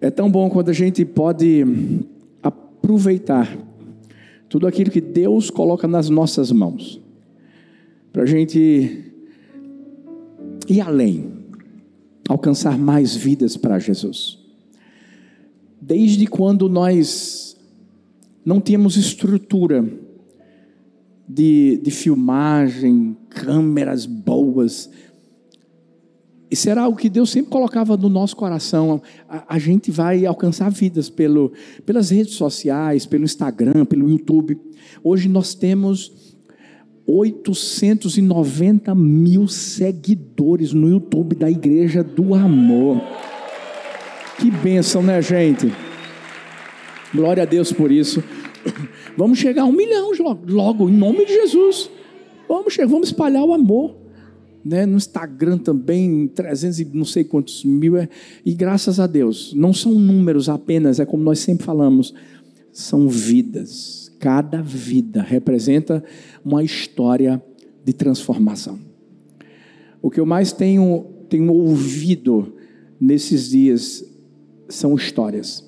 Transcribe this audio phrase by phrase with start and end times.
[0.00, 1.62] É tão bom quando a gente pode
[2.42, 3.54] aproveitar
[4.48, 7.00] tudo aquilo que Deus coloca nas nossas mãos,
[8.10, 9.12] para a gente
[10.66, 11.30] ir além,
[12.26, 14.38] alcançar mais vidas para Jesus.
[15.80, 17.56] Desde quando nós
[18.44, 19.84] não tínhamos estrutura
[21.28, 24.90] de, de filmagem, câmeras boas,
[26.50, 29.00] isso era algo que Deus sempre colocava no nosso coração.
[29.28, 31.52] A, a, gente vai alcançar vidas pelo,
[31.86, 34.58] pelas redes sociais, pelo Instagram, pelo YouTube.
[35.04, 36.34] Hoje nós temos
[37.06, 43.00] 890 mil seguidores no YouTube da Igreja do Amor.
[44.38, 45.72] Que bênção, né, gente?
[47.14, 48.24] Glória a Deus por isso.
[49.16, 50.10] Vamos chegar a um milhão
[50.48, 51.90] logo, em nome de Jesus.
[52.48, 53.99] Vamos, chegar, vamos espalhar o amor.
[54.64, 54.84] Né?
[54.86, 57.96] No Instagram também, 300 e não sei quantos mil.
[57.96, 58.08] É,
[58.44, 62.14] e graças a Deus, não são números apenas, é como nós sempre falamos,
[62.72, 64.10] são vidas.
[64.18, 66.04] Cada vida representa
[66.44, 67.42] uma história
[67.84, 68.78] de transformação.
[70.02, 72.54] O que eu mais tenho, tenho ouvido
[73.00, 74.04] nesses dias
[74.68, 75.64] são histórias.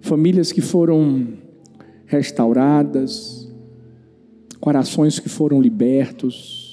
[0.00, 1.34] Famílias que foram
[2.06, 3.48] restauradas,
[4.60, 6.65] corações que foram libertos,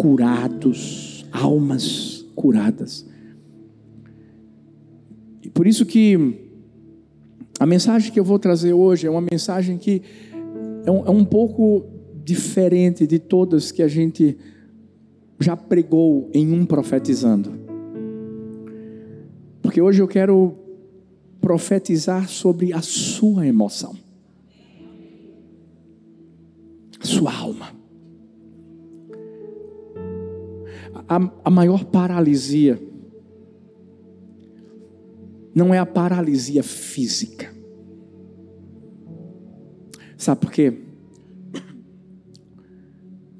[0.00, 3.06] curados, almas curadas.
[5.42, 6.48] E por isso que
[7.58, 10.00] a mensagem que eu vou trazer hoje é uma mensagem que
[10.86, 11.84] é um, é um pouco
[12.24, 14.38] diferente de todas que a gente
[15.38, 17.52] já pregou em um profetizando.
[19.60, 20.56] Porque hoje eu quero
[21.42, 23.94] profetizar sobre a sua emoção,
[26.98, 27.79] a sua alma.
[31.08, 32.80] A, a maior paralisia
[35.54, 37.54] não é a paralisia física.
[40.16, 40.74] Sabe por quê?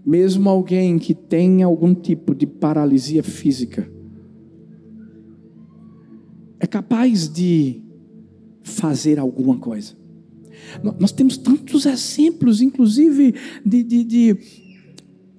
[0.05, 3.91] Mesmo alguém que tem algum tipo de paralisia física,
[6.59, 7.83] é capaz de
[8.63, 9.95] fazer alguma coisa.
[10.99, 13.35] Nós temos tantos exemplos, inclusive,
[13.65, 14.37] de, de, de,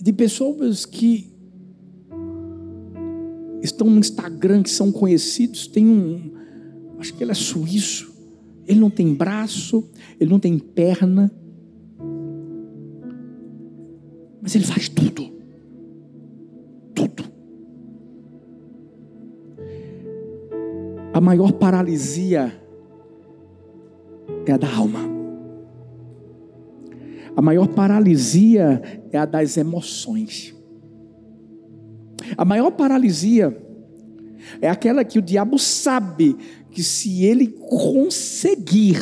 [0.01, 1.31] de pessoas que
[3.61, 5.67] estão no Instagram, que são conhecidos.
[5.67, 6.33] Tem um,
[6.99, 8.11] acho que ele é suíço,
[8.67, 9.89] ele não tem braço,
[10.19, 11.31] ele não tem perna,
[14.41, 15.31] mas ele faz tudo.
[16.95, 17.23] Tudo.
[21.13, 22.59] A maior paralisia
[24.45, 25.00] é a da alma.
[27.35, 30.55] A maior paralisia é a das emoções.
[32.41, 33.56] A maior paralisia
[34.59, 36.35] é aquela que o diabo sabe
[36.72, 38.97] que se ele conseguir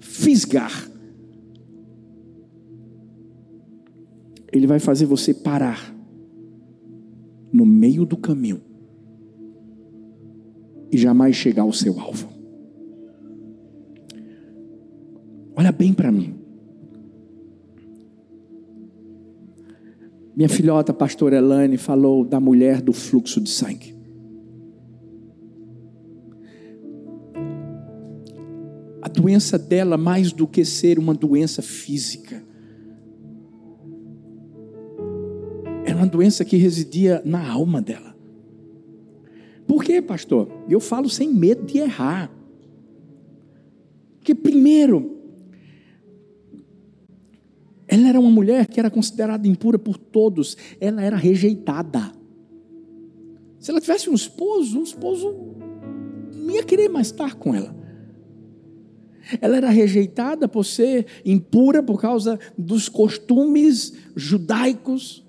[0.00, 0.90] fisgar,
[4.52, 5.94] ele vai fazer você parar
[7.52, 8.60] no meio do caminho
[10.90, 12.28] e jamais chegar ao seu alvo.
[15.54, 16.39] Olha bem para mim.
[20.40, 23.94] Minha filhota, pastora Elane, falou da mulher do fluxo de sangue.
[29.02, 32.42] A doença dela, mais do que ser uma doença física,
[35.84, 38.16] era uma doença que residia na alma dela.
[39.66, 40.48] Por quê, pastor?
[40.70, 42.32] Eu falo sem medo de errar.
[44.16, 45.19] Porque, primeiro,
[48.10, 52.12] era uma mulher que era considerada impura por todos, ela era rejeitada.
[53.58, 55.34] Se ela tivesse um esposo, um esposo
[56.34, 57.74] não ia querer mais estar com ela.
[59.40, 65.24] Ela era rejeitada por ser impura por causa dos costumes judaicos.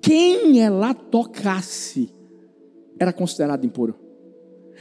[0.00, 2.10] Quem ela tocasse
[2.98, 3.94] era considerado impuro.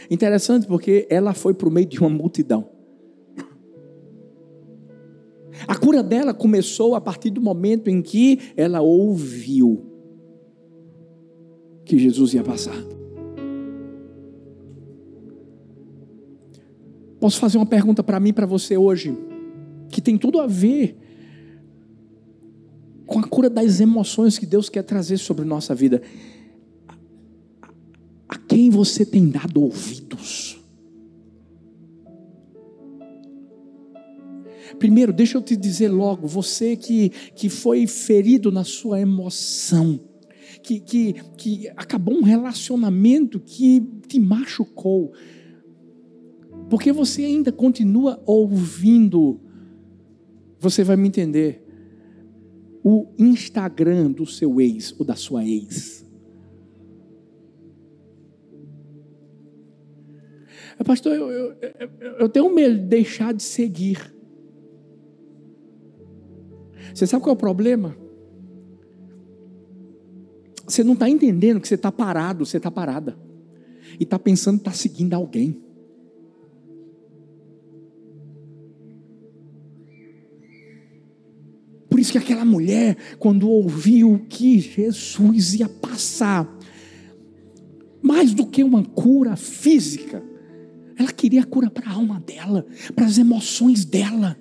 [0.09, 2.72] Interessante porque ela foi para o meio de uma multidão.
[5.67, 9.85] A cura dela começou a partir do momento em que ela ouviu
[11.85, 12.75] que Jesus ia passar.
[17.19, 19.17] Posso fazer uma pergunta para mim para você hoje,
[19.89, 20.97] que tem tudo a ver
[23.05, 26.01] com a cura das emoções que Deus quer trazer sobre nossa vida.
[28.27, 30.62] A quem você tem dado ouvidos?
[34.79, 39.99] Primeiro, deixa eu te dizer logo, você que, que foi ferido na sua emoção,
[40.61, 45.13] que, que, que acabou um relacionamento que te machucou,
[46.69, 49.39] porque você ainda continua ouvindo,
[50.59, 51.61] você vai me entender.
[52.83, 56.03] O Instagram do seu ex ou da sua ex.
[60.83, 64.12] Pastor, eu, eu, eu, eu tenho medo de deixar de seguir.
[66.93, 67.95] Você sabe qual é o problema?
[70.67, 73.17] Você não está entendendo que você está parado, você está parada.
[73.99, 75.61] E está pensando que está seguindo alguém.
[81.89, 86.57] Por isso que aquela mulher, quando ouviu que Jesus ia passar,
[88.01, 90.23] mais do que uma cura física,
[90.97, 92.65] ela queria cura para a alma dela,
[92.95, 94.37] para as emoções dela.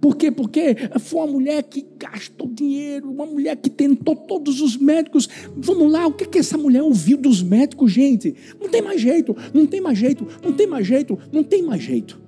[0.00, 0.30] Por quê?
[0.30, 5.28] Porque foi uma mulher que gastou dinheiro, uma mulher que tentou todos os médicos.
[5.54, 8.34] Vamos lá, o que, que essa mulher ouviu dos médicos, gente?
[8.58, 11.82] Não tem mais jeito, não tem mais jeito, não tem mais jeito, não tem mais
[11.82, 12.18] jeito.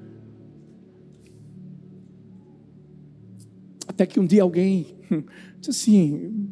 [3.88, 4.86] Até que um dia alguém
[5.58, 6.50] disse assim: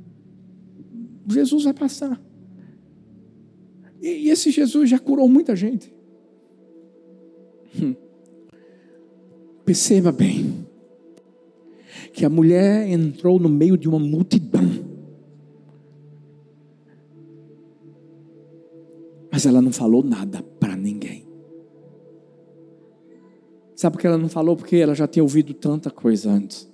[1.29, 2.19] Jesus vai passar.
[4.01, 5.93] E esse Jesus já curou muita gente.
[9.67, 10.70] Perceba bem
[12.13, 14.91] que a mulher entrou no meio de uma multidão.
[19.31, 21.27] Mas ela não falou nada para ninguém.
[23.77, 24.57] Sabe por que ela não falou?
[24.57, 26.69] Porque ela já tinha ouvido tanta coisa antes.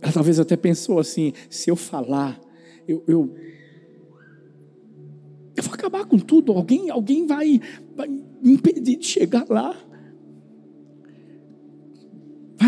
[0.00, 2.40] Ela talvez até pensou assim: se eu falar,
[2.88, 3.32] eu, eu,
[5.54, 6.50] eu vou acabar com tudo.
[6.50, 7.60] Alguém, alguém vai,
[7.94, 9.76] vai me impedir de chegar lá.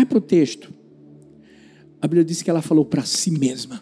[0.05, 0.71] Vai para o texto.
[1.99, 3.81] A Bíblia diz que ela falou para si mesma.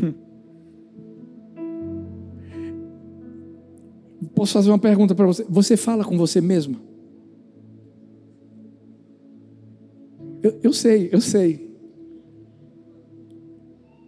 [0.00, 0.14] Hum.
[4.34, 5.44] Posso fazer uma pergunta para você?
[5.48, 6.80] Você fala com você mesma?
[10.42, 11.72] Eu, eu sei, eu sei.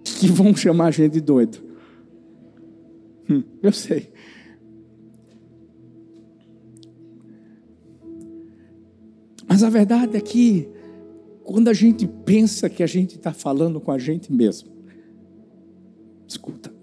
[0.05, 1.59] Que vão chamar a gente de doido.
[3.29, 4.13] Hum, eu sei.
[9.55, 10.69] Mas a verdade é que,
[11.45, 14.69] quando a gente pensa que a gente está falando com a gente mesmo,
[16.27, 16.75] escuta,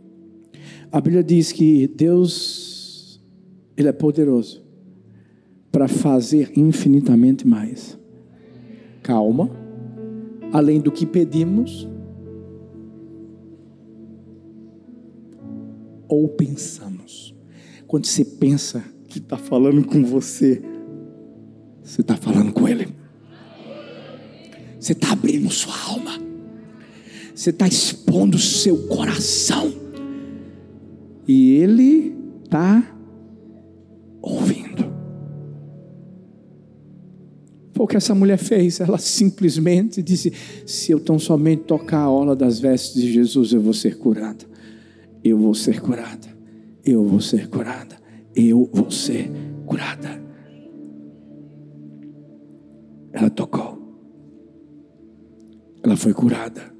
[0.89, 3.21] a Bíblia diz que Deus,
[3.75, 4.63] Ele é poderoso
[5.69, 7.99] para fazer infinitamente mais.
[9.03, 9.51] Calma,
[10.53, 11.85] além do que pedimos
[16.07, 17.35] ou pensamos.
[17.85, 20.61] Quando você pensa que está falando com você,
[21.91, 22.87] você está falando com Ele.
[24.79, 26.17] Você está abrindo sua alma.
[27.35, 29.73] Você está expondo seu coração.
[31.27, 32.15] E Ele
[32.45, 32.95] está
[34.21, 34.89] ouvindo.
[37.73, 38.79] Foi o que essa mulher fez.
[38.79, 40.31] Ela simplesmente disse:
[40.65, 44.45] Se eu tão somente tocar a orla das vestes de Jesus, eu vou ser curada.
[45.21, 46.29] Eu vou ser curada.
[46.85, 47.97] Eu vou ser curada.
[48.33, 49.29] Eu vou ser
[49.65, 50.20] curada.
[53.13, 53.77] Ela tocou.
[55.83, 56.71] Ela foi curada.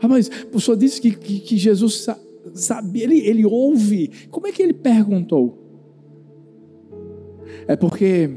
[0.00, 2.06] Ah, mas o disse que, que, que Jesus
[2.54, 4.10] sabe, ele, ele ouve.
[4.30, 5.58] Como é que ele perguntou?
[7.66, 8.30] É porque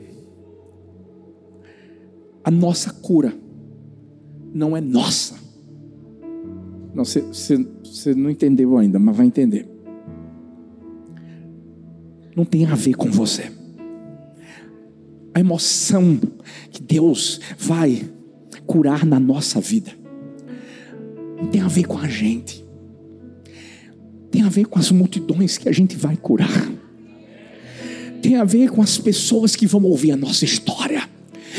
[2.43, 3.33] a nossa cura
[4.53, 5.35] não é nossa.
[6.93, 9.67] Não, você não entendeu ainda, mas vai entender.
[12.35, 13.56] Não tem a ver com você
[15.37, 16.19] a emoção
[16.71, 18.09] que Deus vai
[18.65, 19.91] curar na nossa vida.
[21.51, 22.65] Tem a ver com a gente.
[24.31, 26.71] Tem a ver com as multidões que a gente vai curar.
[28.19, 31.07] Tem a ver com as pessoas que vão ouvir a nossa história.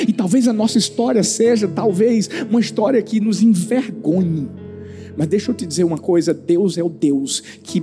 [0.06, 4.48] E talvez a nossa história seja, talvez, uma história que nos envergonhe.
[5.16, 7.80] Mas deixa eu te dizer uma coisa: Deus é o Deus que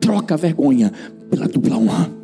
[0.00, 0.90] troca a vergonha
[1.30, 2.23] pela dupla honra.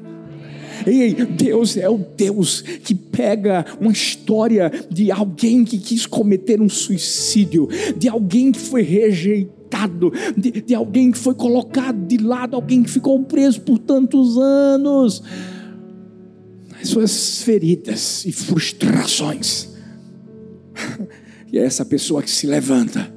[0.86, 6.68] Ei, Deus é o Deus que pega uma história de alguém que quis cometer um
[6.68, 12.82] suicídio, de alguém que foi rejeitado, de, de alguém que foi colocado de lado, alguém
[12.82, 15.22] que ficou preso por tantos anos.
[16.80, 19.68] As suas feridas e frustrações.
[21.52, 23.12] E é essa pessoa que se levanta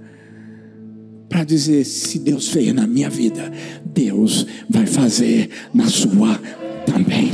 [1.29, 3.51] para dizer: se Deus fez na minha vida,
[3.85, 6.39] Deus vai fazer na sua
[6.85, 7.31] também.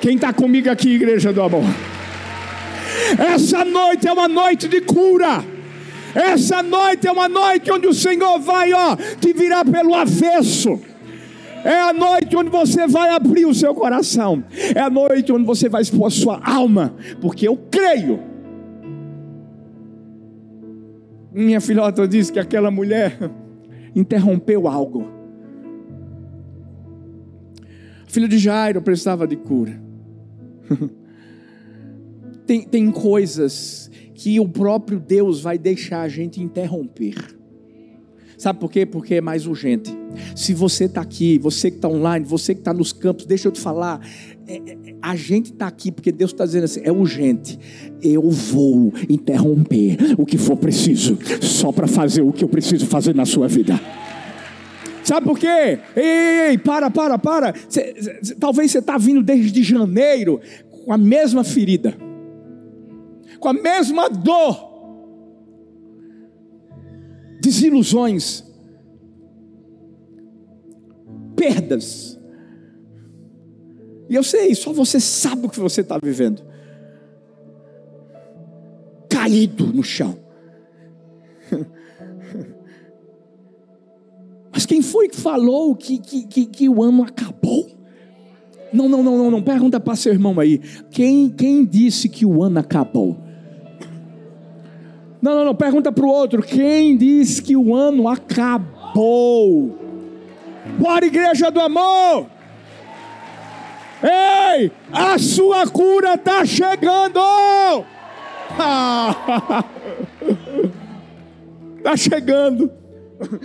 [0.00, 1.64] Quem está comigo aqui, igreja do amor?
[3.18, 5.44] Essa noite é uma noite de cura.
[6.14, 10.80] Essa noite é uma noite onde o Senhor vai, ó, te virar pelo avesso.
[11.62, 14.42] É a noite onde você vai abrir o seu coração.
[14.74, 18.20] É a noite onde você vai expor a sua alma, porque eu creio.
[21.32, 23.30] Minha filhota disse que aquela mulher
[23.94, 25.08] interrompeu algo.
[28.06, 29.89] A filha de Jairo precisava de cura.
[32.46, 37.14] tem, tem coisas que o próprio Deus vai deixar a gente interromper.
[38.40, 38.86] Sabe por quê?
[38.86, 39.94] Porque é mais urgente.
[40.34, 43.52] Se você está aqui, você que está online, você que está nos campos, deixa eu
[43.52, 44.00] te falar.
[44.46, 47.58] É, é, a gente está aqui porque Deus está dizendo assim: é urgente.
[48.02, 53.14] Eu vou interromper o que for preciso, só para fazer o que eu preciso fazer
[53.14, 53.78] na sua vida.
[55.10, 55.80] Sabe por quê?
[55.96, 57.52] Ei, ei para, para, para.
[57.68, 60.40] Cê, cê, talvez você está vindo desde janeiro
[60.84, 61.96] com a mesma ferida
[63.40, 64.70] com a mesma dor,
[67.40, 68.44] desilusões,
[71.34, 72.20] perdas.
[74.10, 76.42] E eu sei, só você sabe o que você está vivendo.
[79.08, 80.18] Caído no chão.
[84.60, 87.66] Mas quem foi que falou que, que, que, que o ano acabou?
[88.70, 89.42] Não, não, não, não, não.
[89.42, 90.58] Pergunta para seu irmão aí.
[90.90, 93.16] Quem, quem disse que o ano acabou?
[95.22, 95.54] Não, não, não.
[95.54, 99.78] Pergunta para o outro: quem diz que o ano acabou?
[100.78, 102.26] Bora, igreja do amor!
[104.02, 107.18] Ei, a sua cura está chegando!
[111.78, 112.79] Está chegando.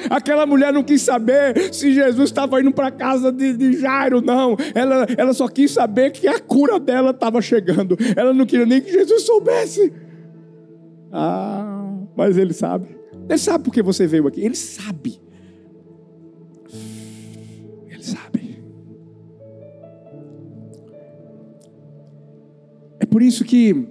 [0.10, 4.22] Aquela mulher não quis saber se Jesus estava indo para a casa de, de, Jairo,
[4.22, 4.56] não.
[4.74, 7.98] Ela, ela só quis saber que a cura dela estava chegando.
[8.16, 9.92] Ela não queria nem que Jesus soubesse.
[11.12, 12.96] Ah, mas ele sabe.
[13.28, 14.42] Ele sabe porque você veio aqui.
[14.42, 15.20] Ele sabe.
[17.90, 18.64] Ele sabe.
[23.00, 23.88] É por isso que,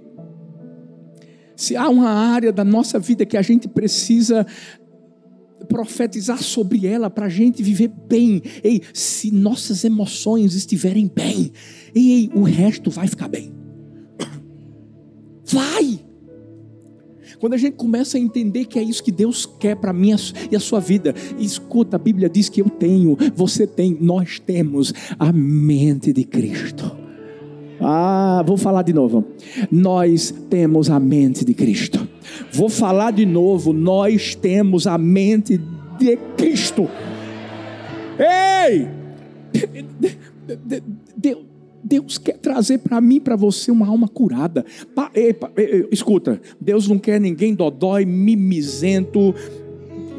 [1.55, 4.45] se há uma área da nossa vida que a gente precisa
[5.65, 8.41] profetizar sobre ela para a gente viver bem.
[8.63, 11.51] Ei, se nossas emoções estiverem bem,
[11.93, 13.53] ei, o resto vai ficar bem.
[15.45, 15.99] Vai!
[17.39, 20.15] Quando a gente começa a entender que é isso que Deus quer para mim
[20.49, 24.93] e a sua vida, escuta, a Bíblia diz que eu tenho, você tem, nós temos
[25.19, 26.95] a mente de Cristo.
[27.79, 29.23] Ah, vou falar de novo.
[29.69, 32.07] Nós temos a mente de Cristo.
[32.51, 33.73] Vou falar de novo.
[33.73, 35.59] Nós temos a mente
[35.97, 36.89] de Cristo.
[38.19, 38.87] Ei!
[41.15, 41.45] Deus
[41.87, 44.65] Deus quer trazer para mim, para você, uma alma curada.
[44.95, 45.51] Pa, epa,
[45.91, 49.35] escuta, Deus não quer ninguém dodói, mimizento,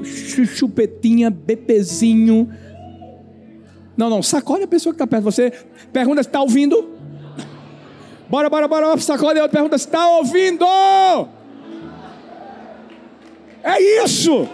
[0.05, 2.49] chupetinha, bebezinho.
[3.97, 5.53] Não, não, sacode a pessoa que está perto de você.
[5.93, 6.89] Pergunta se está ouvindo.
[8.31, 9.59] Bora, bora, bora, sacode a outra.
[9.59, 10.65] Pergunta se está ouvindo.
[13.67, 14.49] É isso.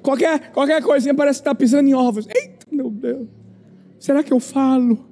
[0.00, 2.28] Qualquer, qualquer coisinha parece que está pisando em ovos.
[2.28, 3.28] Eita, meu Deus.
[3.98, 5.10] Será que eu falo?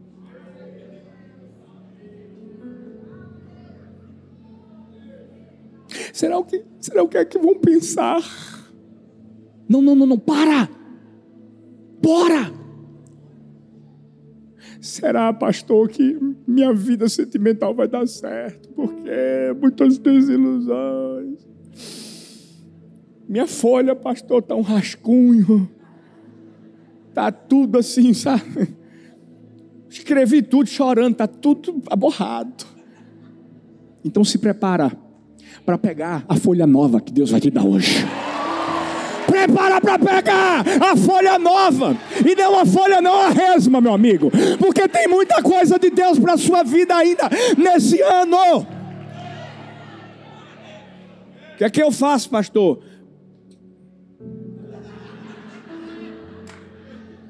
[6.12, 8.20] Será o que, será o que é que vão pensar?
[9.68, 10.68] Não, não, não, não, para!
[12.00, 12.59] Bora!
[14.80, 18.70] Será, pastor, que minha vida sentimental vai dar certo?
[18.70, 21.38] Porque muitas desilusões.
[23.28, 25.68] Minha folha, pastor, está um rascunho.
[27.10, 28.74] Está tudo assim, sabe?
[29.90, 32.64] Escrevi tudo chorando, está tudo aborrado.
[34.04, 34.90] Então se prepara
[35.66, 37.96] para pegar a folha nova que Deus vai te dar hoje.
[39.40, 41.96] Prepara para pegar a folha nova.
[42.26, 44.30] E não a folha, não a resma, meu amigo.
[44.58, 47.22] Porque tem muita coisa de Deus para a sua vida ainda
[47.56, 48.58] nesse ano.
[48.58, 48.66] O
[51.56, 52.82] que é que eu faço, pastor?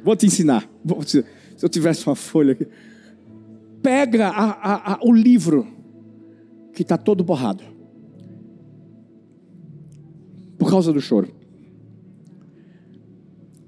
[0.02, 0.68] Vou te ensinar.
[1.06, 1.24] Se
[1.62, 2.66] eu tivesse uma folha aqui.
[3.80, 5.66] Pega a, a, a, o livro
[6.74, 7.62] que está todo borrado.
[10.58, 11.39] Por causa do choro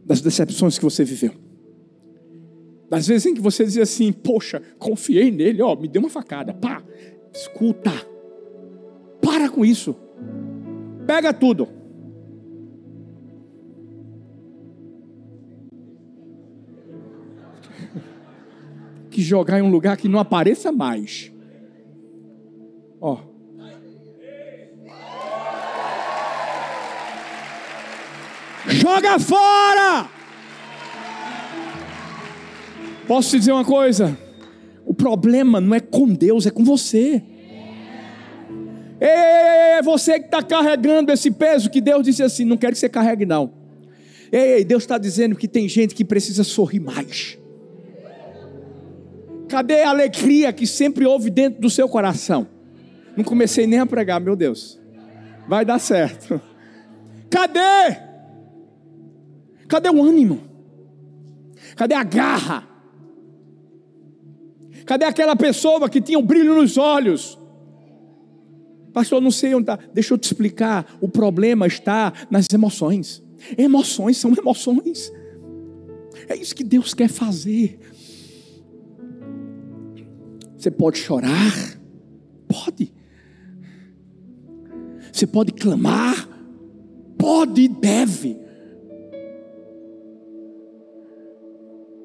[0.05, 1.33] das decepções que você viveu.
[2.91, 6.53] Das vezes em que você dizia assim, poxa, confiei nele, ó, me deu uma facada,
[6.53, 6.83] pá.
[7.33, 7.91] Escuta,
[9.23, 9.97] para com isso.
[11.07, 11.69] Pega tudo.
[19.11, 21.31] Que jogar em um lugar que não apareça mais.
[22.99, 23.32] Ó.
[28.67, 30.09] Joga fora!
[33.07, 34.17] Posso te dizer uma coisa?
[34.87, 37.23] O problema não é com Deus, é com você.
[39.01, 42.89] É você que está carregando esse peso que Deus disse assim: não quero que você
[42.89, 43.53] carregue, não.
[44.31, 47.39] Ei, Deus está dizendo que tem gente que precisa sorrir mais.
[49.49, 52.47] Cadê a alegria que sempre houve dentro do seu coração?
[53.17, 54.81] Não comecei nem a pregar, meu Deus.
[55.47, 56.41] Vai dar certo.
[57.29, 58.12] Cadê?
[59.73, 60.39] Cadê o ânimo?
[61.77, 62.69] Cadê a garra?
[64.85, 67.39] Cadê aquela pessoa que tinha um brilho nos olhos?
[68.93, 69.79] Pastor, não sei onde está.
[69.95, 70.99] Deixa eu te explicar.
[71.01, 73.23] O problema está nas emoções.
[73.57, 75.11] Emoções são emoções.
[76.29, 77.81] É isso que Deus quer fazer.
[80.59, 81.81] Você pode chorar?
[82.47, 82.93] Pode.
[85.11, 86.29] Você pode clamar?
[87.17, 88.42] Pode e deve.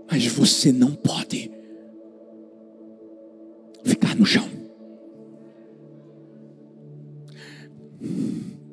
[0.10, 1.52] Mas você não pode
[3.84, 4.48] ficar no chão.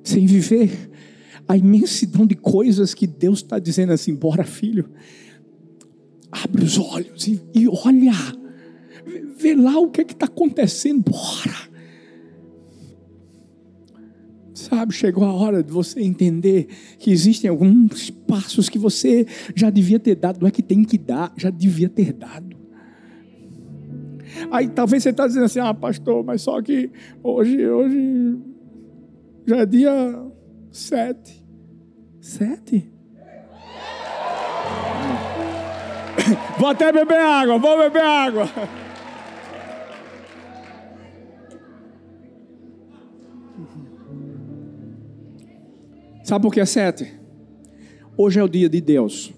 [0.02, 0.90] Sem viver
[1.48, 4.88] a imensidão de coisas que Deus está dizendo assim: bora, filho,
[6.30, 8.12] abre os olhos e, e olha,
[9.36, 11.73] vê, lá o que é está acontecendo, bora.
[14.64, 16.68] Sabe, chegou a hora de você entender
[16.98, 20.96] que existem alguns passos que você já devia ter dado, não é que tem que
[20.96, 22.56] dar, já devia ter dado.
[24.50, 26.90] Aí talvez você está dizendo assim, ah, pastor, mas só que
[27.22, 28.38] hoje, hoje
[29.46, 30.26] já é dia
[30.72, 31.44] sete.
[32.18, 32.90] Sete?
[36.58, 38.48] Vou até beber água, vou beber água.
[46.24, 47.12] Sabe por que é sete?
[48.16, 49.30] Hoje é o dia de Deus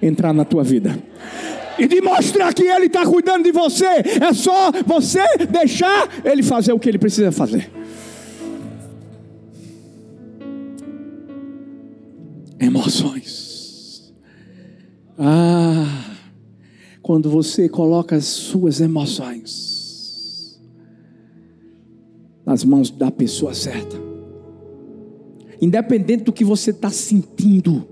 [0.00, 0.98] entrar na tua vida
[1.78, 3.84] e de mostrar que Ele está cuidando de você.
[3.84, 7.70] É só você deixar Ele fazer o que Ele precisa fazer.
[12.58, 14.14] Emoções.
[15.18, 16.16] Ah,
[17.02, 20.58] quando você coloca as suas emoções
[22.46, 24.11] nas mãos da pessoa certa,
[25.62, 27.88] independente do que você está sentindo.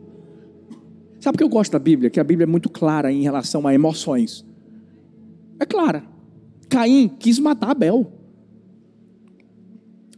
[1.21, 2.11] Sabe o que eu gosto da Bíblia?
[2.11, 4.45] Que a Bíblia é muito clara em relação a emoções.
[5.59, 6.05] É clara.
[6.69, 8.13] Caim quis matar Abel.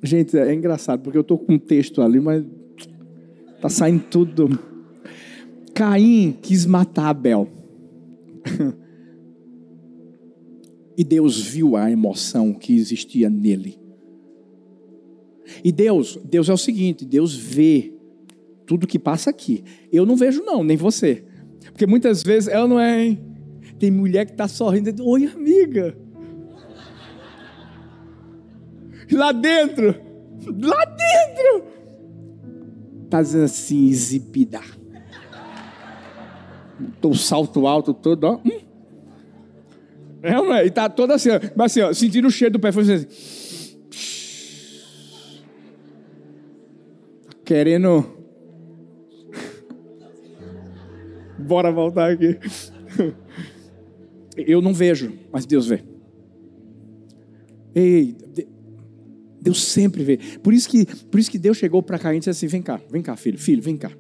[0.03, 2.45] Gente, é engraçado, porque eu estou com um texto ali, mas
[3.63, 4.59] Está saindo tudo.
[5.73, 7.47] Caim quis matar Abel.
[10.99, 13.79] e Deus viu a emoção que existia nele.
[15.63, 17.93] E Deus, Deus é o seguinte, Deus vê
[18.67, 19.65] tudo que passa aqui.
[19.93, 21.25] Eu não vejo não, nem você.
[21.67, 23.21] Porque muitas vezes ela não é, hein?
[23.79, 25.97] Tem mulher que está sorrindo, oi amiga.
[29.11, 29.95] Lá dentro,
[30.63, 31.65] lá dentro,
[33.05, 34.61] está dizendo assim, exibida.
[37.01, 38.41] Tô salto alto todo, ó.
[38.45, 38.61] Hum.
[40.23, 40.65] É, não é?
[40.65, 43.07] E tá toda assim, mas assim, ó, sentindo o cheiro do perfume assim.
[47.45, 48.07] Querendo.
[51.39, 52.39] Bora voltar aqui.
[54.37, 55.83] Eu não vejo, mas Deus vê.
[57.75, 58.17] Ei,
[59.41, 60.19] Deus sempre vê.
[60.43, 62.81] Por isso que, por isso que Deus chegou para Caim e disse assim: vem cá,
[62.91, 63.91] vem cá, filho, filho, vem cá.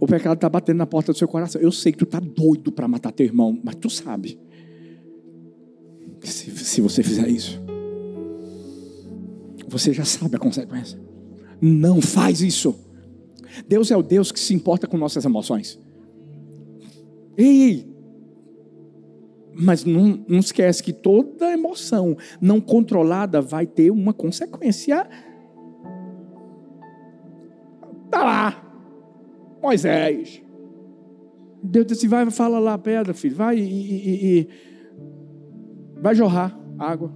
[0.00, 1.60] O pecado está batendo na porta do seu coração.
[1.60, 4.38] Eu sei que tu está doido para matar teu irmão, mas tu sabe
[6.22, 7.60] se, se você fizer isso,
[9.68, 10.98] você já sabe a consequência.
[11.60, 12.74] Não faz isso.
[13.66, 15.78] Deus é o Deus que se importa com nossas emoções.
[17.36, 17.88] Ei,
[19.60, 25.08] mas não, não esquece que toda emoção não controlada vai ter uma consequência.
[28.04, 28.62] Está lá,
[29.60, 30.42] Moisés.
[31.62, 34.48] Deus disse: vai, fala lá a pedra, filho, vai e, e, e
[36.00, 37.12] vai jorrar água.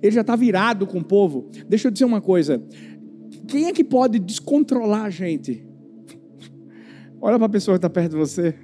[0.00, 1.50] Ele já está virado com o povo.
[1.68, 2.62] Deixa eu dizer uma coisa:
[3.50, 5.66] quem é que pode descontrolar a gente?
[7.20, 8.54] Olha para a pessoa que está perto de você.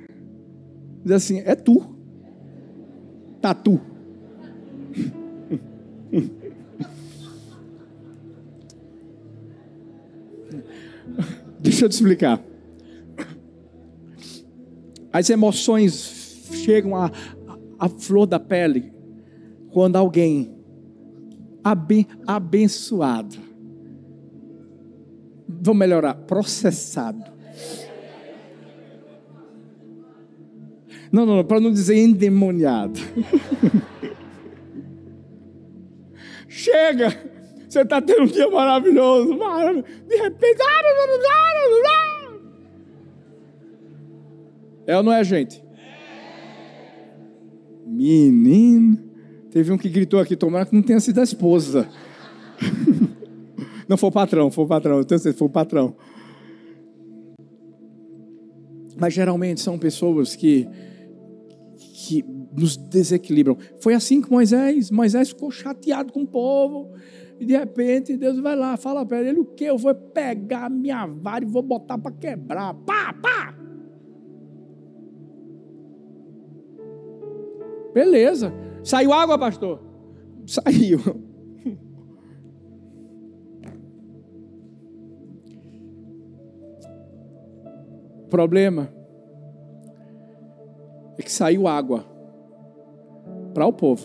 [1.02, 1.96] Diz assim: é tu
[3.40, 3.80] tatu.
[11.58, 12.40] Deixa eu te explicar.
[15.12, 17.10] As emoções chegam a,
[17.78, 18.92] a flor da pele
[19.70, 20.54] quando alguém
[21.64, 23.36] aben, abençoado,
[25.48, 27.24] vamos melhorar, processado.
[31.12, 32.98] Não, não, para não dizer endemoniado.
[36.48, 37.16] Chega,
[37.68, 39.84] você está tendo um dia maravilhoso, maravilhoso.
[40.08, 40.56] de repente.
[44.86, 45.62] É ou não é, gente?
[47.84, 48.98] Menino.
[49.50, 51.88] Teve um que gritou aqui, tomara que não tenha sido a esposa.
[53.88, 55.94] não foi o patrão, foi o patrão, eu tenho certeza, foi o patrão.
[58.98, 60.66] Mas geralmente são pessoas que,
[61.76, 63.56] que nos desequilibram.
[63.80, 66.92] Foi assim que Moisés, Moisés ficou chateado com o povo.
[67.38, 69.64] E de repente Deus vai lá, fala para ele: o que?
[69.64, 72.72] Eu vou pegar minha vara e vou botar para quebrar.
[72.72, 73.54] Pá, pá!
[77.92, 78.52] Beleza.
[78.82, 79.82] Saiu água, pastor?
[80.46, 81.00] Saiu.
[88.26, 88.88] O problema
[91.16, 92.04] é que saiu água
[93.54, 94.04] para o povo.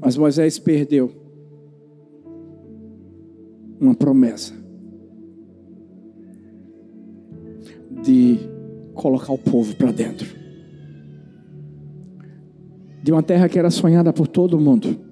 [0.00, 1.12] Mas Moisés perdeu
[3.78, 4.54] uma promessa
[8.02, 8.38] de
[8.94, 10.26] colocar o povo para dentro.
[13.02, 15.05] De uma terra que era sonhada por todo mundo.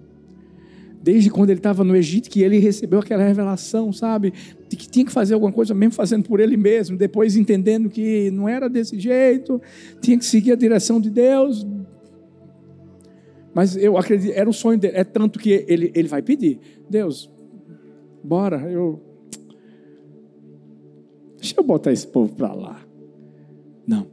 [1.04, 4.32] Desde quando ele estava no Egito, que ele recebeu aquela revelação, sabe?
[4.66, 6.96] De que tinha que fazer alguma coisa mesmo fazendo por ele mesmo.
[6.96, 9.60] Depois entendendo que não era desse jeito,
[10.00, 11.66] tinha que seguir a direção de Deus.
[13.52, 14.96] Mas eu acredito, era o sonho dele.
[14.96, 17.30] É tanto que ele, ele vai pedir: Deus,
[18.22, 18.98] bora, eu.
[21.36, 22.80] Deixa eu botar esse povo para lá.
[23.86, 24.06] Não.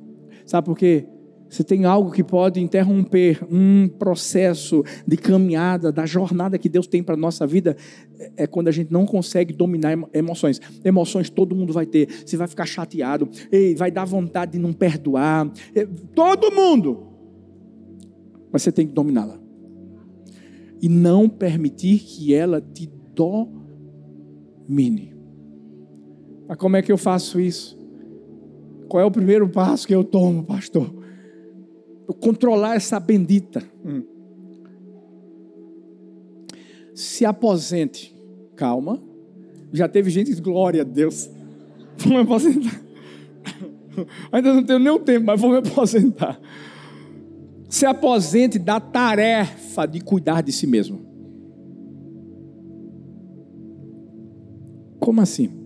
[0.45, 1.05] Sabe por quê?
[1.51, 7.03] Você tem algo que pode interromper um processo de caminhada, da jornada que Deus tem
[7.03, 7.75] para a nossa vida,
[8.37, 10.61] é quando a gente não consegue dominar emoções.
[10.81, 12.07] Emoções todo mundo vai ter.
[12.25, 13.27] Você vai ficar chateado,
[13.75, 15.51] vai dar vontade de não perdoar.
[15.75, 15.85] É,
[16.15, 17.07] todo mundo.
[18.49, 19.37] Mas você tem que dominá-la.
[20.81, 25.13] E não permitir que ela te domine.
[26.47, 27.77] Mas como é que eu faço isso?
[28.87, 31.00] Qual é o primeiro passo que eu tomo, pastor?
[32.13, 33.63] Controlar essa bendita.
[33.85, 34.03] Hum.
[36.93, 38.15] Se aposente.
[38.55, 39.01] Calma.
[39.71, 41.29] Já teve gente, glória a Deus.
[41.97, 42.81] Vou me aposentar.
[44.31, 46.39] Ainda não tenho nem o tempo, mas vou me aposentar.
[47.69, 50.99] Se aposente da tarefa de cuidar de si mesmo.
[54.99, 55.60] Como assim?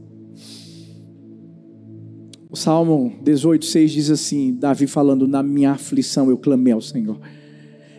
[2.55, 7.19] O Salmo 18, 6 diz assim: Davi falando, na minha aflição eu clamei ao Senhor.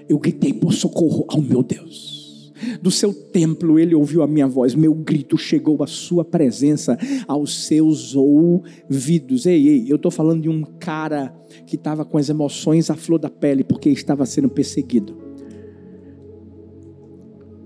[0.08, 2.54] Eu gritei por socorro ao meu Deus.
[2.80, 6.96] Do seu templo ele ouviu a minha voz, meu grito chegou à sua presença,
[7.28, 9.44] aos seus ouvidos.
[9.44, 13.18] Ei, ei, eu estou falando de um cara que estava com as emoções à flor
[13.18, 15.18] da pele, porque estava sendo perseguido.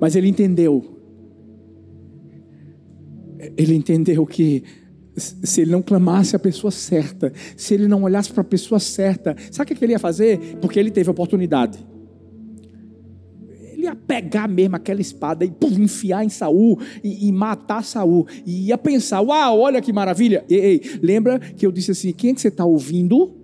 [0.00, 0.98] Mas ele entendeu.
[3.57, 4.64] Ele entendeu que
[5.16, 9.37] se ele não clamasse a pessoa certa, se ele não olhasse para a pessoa certa,
[9.51, 10.57] sabe o que ele ia fazer?
[10.61, 11.85] Porque ele teve oportunidade.
[13.73, 18.27] Ele ia pegar mesmo aquela espada e pum, enfiar em Saul e, e, matar Saul.
[18.46, 20.44] E ia pensar: Uau, olha que maravilha!
[20.49, 23.37] Ei, ei, lembra que eu disse assim: quem é que você está ouvindo?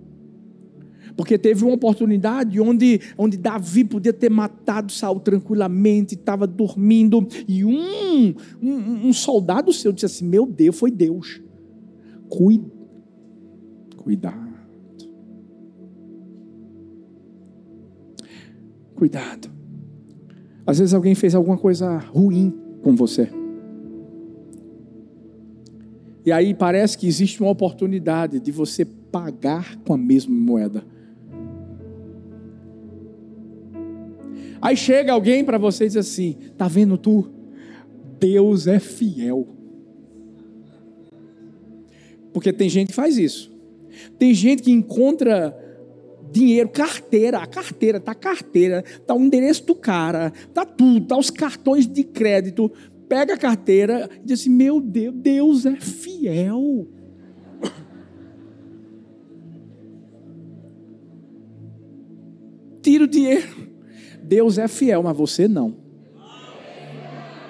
[1.15, 7.65] Porque teve uma oportunidade onde, onde Davi podia ter matado Saul tranquilamente, estava dormindo, e
[7.65, 11.46] um, um, um soldado seu disse assim: Meu Deus, foi Deus.
[12.29, 12.77] Cuida.
[13.97, 14.57] Cuidado.
[18.95, 19.49] Cuidado.
[20.65, 23.29] Às vezes alguém fez alguma coisa ruim com você.
[26.25, 30.83] E aí parece que existe uma oportunidade de você pagar com a mesma moeda.
[34.61, 37.29] Aí chega alguém para você e diz assim: "Tá vendo tu?
[38.19, 39.56] Deus é fiel."
[42.37, 43.51] Porque tem gente que faz isso.
[44.19, 45.57] Tem gente que encontra
[46.31, 51.17] dinheiro, carteira, a carteira, tá a carteira, tá o endereço do cara, tá tudo, tá
[51.17, 52.71] os cartões de crédito.
[53.09, 56.87] Pega a carteira e diz assim: Meu Deus, Deus é fiel.
[62.83, 63.47] Tira o dinheiro.
[64.21, 65.75] Deus é fiel, mas você não.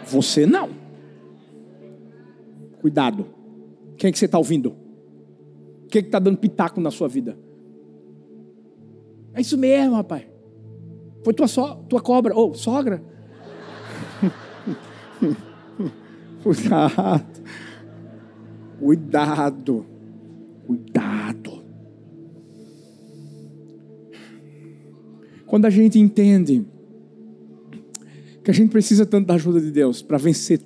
[0.06, 0.70] Você não.
[2.80, 3.37] Cuidado.
[3.98, 4.76] Quem é que você está ouvindo?
[5.90, 7.38] Quem é que está dando pitaco na sua vida?
[9.34, 10.24] É isso mesmo, rapaz.
[11.24, 13.02] Foi tua, so, tua cobra, ou oh, sogra.
[16.44, 17.42] Cuidado.
[18.80, 19.86] Cuidado.
[20.66, 21.64] Cuidado.
[25.46, 26.66] Quando a gente entende
[28.44, 30.62] que a gente precisa tanto da ajuda de Deus para vencer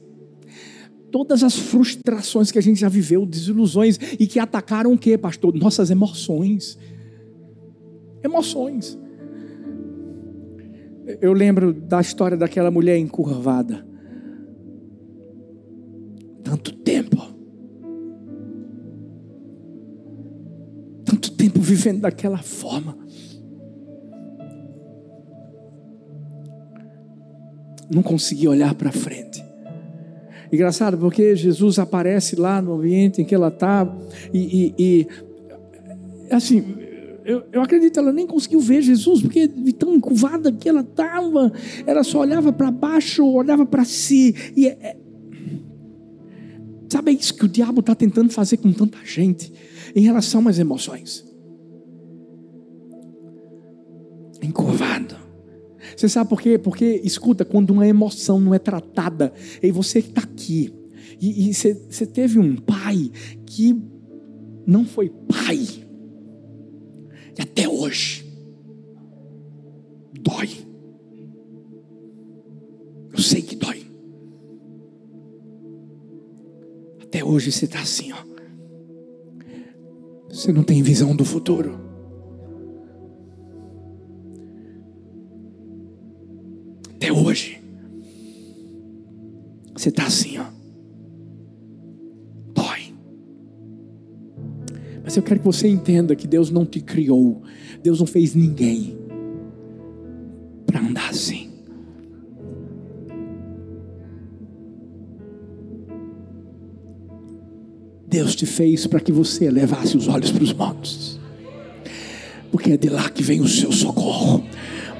[1.11, 5.53] todas as frustrações que a gente já viveu, desilusões e que atacaram o que, pastor?
[5.55, 6.77] Nossas emoções.
[8.23, 8.97] Emoções.
[11.19, 13.85] Eu lembro da história daquela mulher encurvada.
[16.43, 17.17] Tanto tempo.
[21.03, 22.97] Tanto tempo vivendo daquela forma.
[27.93, 29.50] Não conseguia olhar para frente.
[30.51, 33.87] Engraçado, porque Jesus aparece lá no ambiente em que ela está,
[34.33, 35.07] e, e, e,
[36.29, 36.75] assim,
[37.23, 41.51] eu, eu acredito, ela nem conseguiu ver Jesus, porque de tão encurvada que ela estava,
[41.85, 44.97] ela só olhava para baixo, olhava para si, e é, é,
[46.89, 49.53] sabe é isso que o diabo está tentando fazer com tanta gente,
[49.95, 51.25] em relação às emoções.
[54.41, 55.10] Encurvado.
[55.95, 56.57] Você sabe por quê?
[56.57, 60.73] Porque, escuta, quando uma emoção não é tratada, e você está aqui,
[61.19, 63.11] e, e você, você teve um pai
[63.45, 63.79] que
[64.65, 65.59] não foi pai,
[67.37, 68.25] e até hoje,
[70.21, 70.49] dói.
[73.11, 73.85] Eu sei que dói.
[77.01, 78.31] Até hoje você está assim, ó.
[80.29, 81.90] Você não tem visão do futuro.
[87.01, 87.59] Até hoje.
[89.75, 90.45] Você está assim, ó.
[92.53, 92.93] Dói.
[95.03, 97.41] Mas eu quero que você entenda que Deus não te criou.
[97.81, 98.95] Deus não fez ninguém
[100.67, 101.49] para andar assim.
[108.07, 111.19] Deus te fez para que você levasse os olhos para os montes,
[112.51, 114.43] porque é de lá que vem o seu socorro.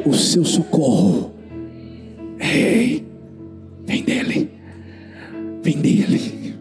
[0.04, 1.41] O seu socorro
[2.52, 4.52] Vem dele,
[5.64, 6.56] vem dele.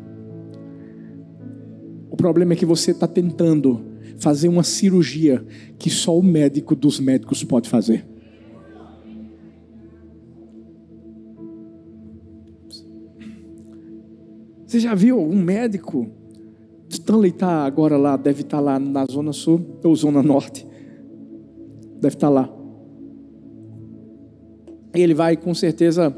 [2.08, 3.84] O problema é que você está tentando
[4.18, 5.44] fazer uma cirurgia
[5.78, 8.06] que só o médico dos médicos pode fazer.
[14.66, 16.08] Você já viu algum médico?
[16.88, 20.64] Stanley está agora lá, deve estar tá lá na Zona Sul ou Zona Norte.
[22.00, 22.59] Deve estar tá lá
[24.94, 26.16] ele vai com certeza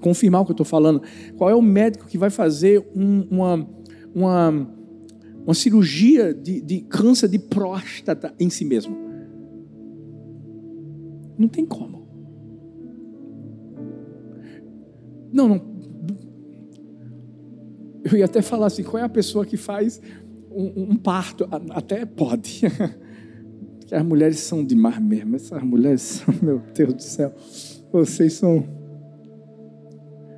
[0.00, 1.02] confirmar o que eu estou falando.
[1.36, 3.68] Qual é o médico que vai fazer um, uma,
[4.14, 4.68] uma,
[5.44, 8.96] uma cirurgia de, de câncer de próstata em si mesmo?
[11.38, 12.06] Não tem como.
[15.32, 15.76] Não, não.
[18.04, 20.00] Eu ia até falar assim: qual é a pessoa que faz
[20.50, 21.46] um, um parto?
[21.70, 22.62] Até pode.
[23.86, 25.36] que as mulheres são demais mesmo.
[25.36, 27.32] Essas mulheres são, meu Deus do céu,
[27.92, 28.66] vocês são.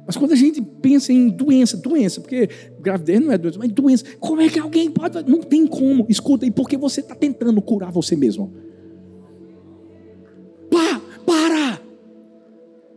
[0.07, 2.49] Mas quando a gente pensa em doença, doença, porque
[2.81, 5.23] gravidez não é doença, mas doença, como é que alguém pode.
[5.29, 6.07] Não tem como.
[6.09, 8.53] Escuta, e porque você está tentando curar você mesmo?
[10.71, 11.81] Pá, para!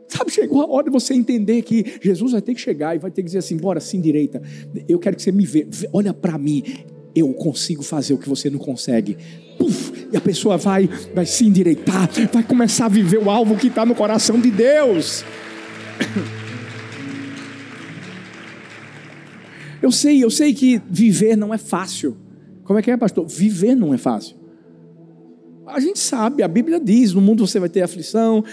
[0.07, 3.11] Sabe, chegou a hora de você entender que Jesus vai ter que chegar e vai
[3.11, 4.41] ter que dizer assim: bora, sim, direita.
[4.87, 5.67] Eu quero que você me veja.
[5.91, 6.63] Olha para mim.
[7.15, 9.17] Eu consigo fazer o que você não consegue
[9.57, 13.67] puf, e a pessoa vai, vai se endireitar, vai começar a viver o alvo que
[13.67, 15.23] está no coração de Deus.
[19.81, 22.15] Eu sei, eu sei que viver não é fácil.
[22.63, 23.27] Como é que é, pastor?
[23.27, 24.35] Viver não é fácil.
[25.71, 28.43] A gente sabe, a Bíblia diz: no mundo você vai ter aflição,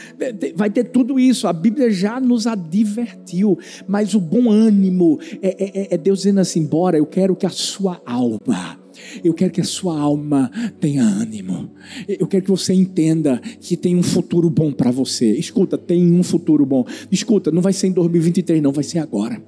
[0.55, 1.47] vai ter tudo isso.
[1.47, 6.65] A Bíblia já nos advertiu, mas o bom ânimo é, é, é Deus dizendo assim:
[6.65, 8.78] bora, eu quero que a sua alma
[9.25, 11.71] eu quero que a sua alma tenha ânimo.
[12.09, 15.33] Eu quero que você entenda que tem um futuro bom para você.
[15.33, 16.85] Escuta, tem um futuro bom.
[17.11, 19.41] Escuta, não vai ser em 2023, não, vai ser agora.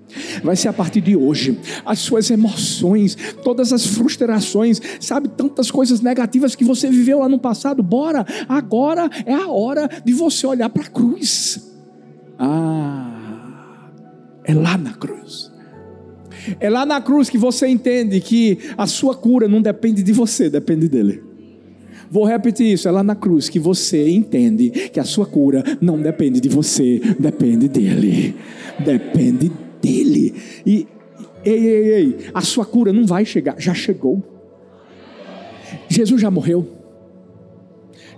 [0.42, 1.58] Vai ser a partir de hoje.
[1.84, 7.38] As suas emoções, todas as frustrações, sabe, tantas coisas negativas que você viveu lá no
[7.38, 7.82] passado.
[7.82, 11.70] Bora, agora é a hora de você olhar para a cruz.
[12.38, 13.90] Ah,
[14.44, 15.49] é lá na cruz.
[16.58, 20.48] É lá na cruz que você entende que a sua cura não depende de você,
[20.48, 21.22] depende dele.
[22.10, 26.00] Vou repetir isso, é lá na cruz que você entende que a sua cura não
[26.00, 28.34] depende de você, depende dele.
[28.84, 30.34] Depende dele.
[30.66, 30.86] E
[31.44, 34.22] ei, ei, ei, a sua cura não vai chegar, já chegou.
[35.88, 36.79] Jesus já morreu.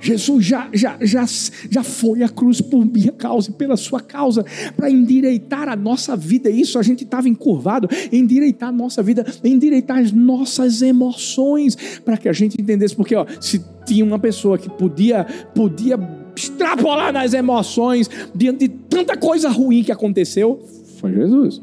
[0.02, 1.24] Jesus já, já, já,
[1.70, 4.44] já foi à cruz por minha causa e pela sua causa,
[4.76, 6.50] para endireitar a nossa vida.
[6.50, 12.28] Isso a gente estava encurvado, endireitar a nossa vida, endireitar as nossas emoções, para que
[12.28, 15.96] a gente entendesse, porque ó, se tinha uma pessoa que podia, podia
[16.34, 20.60] extrapolar nas emoções diante de tanta coisa ruim que aconteceu,
[20.98, 21.62] foi Jesus.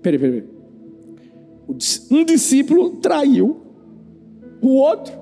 [0.00, 0.52] Peraí, peraí, peraí.
[2.10, 3.60] Um discípulo traiu
[4.60, 5.21] o outro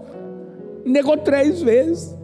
[0.84, 2.16] negou três vezes.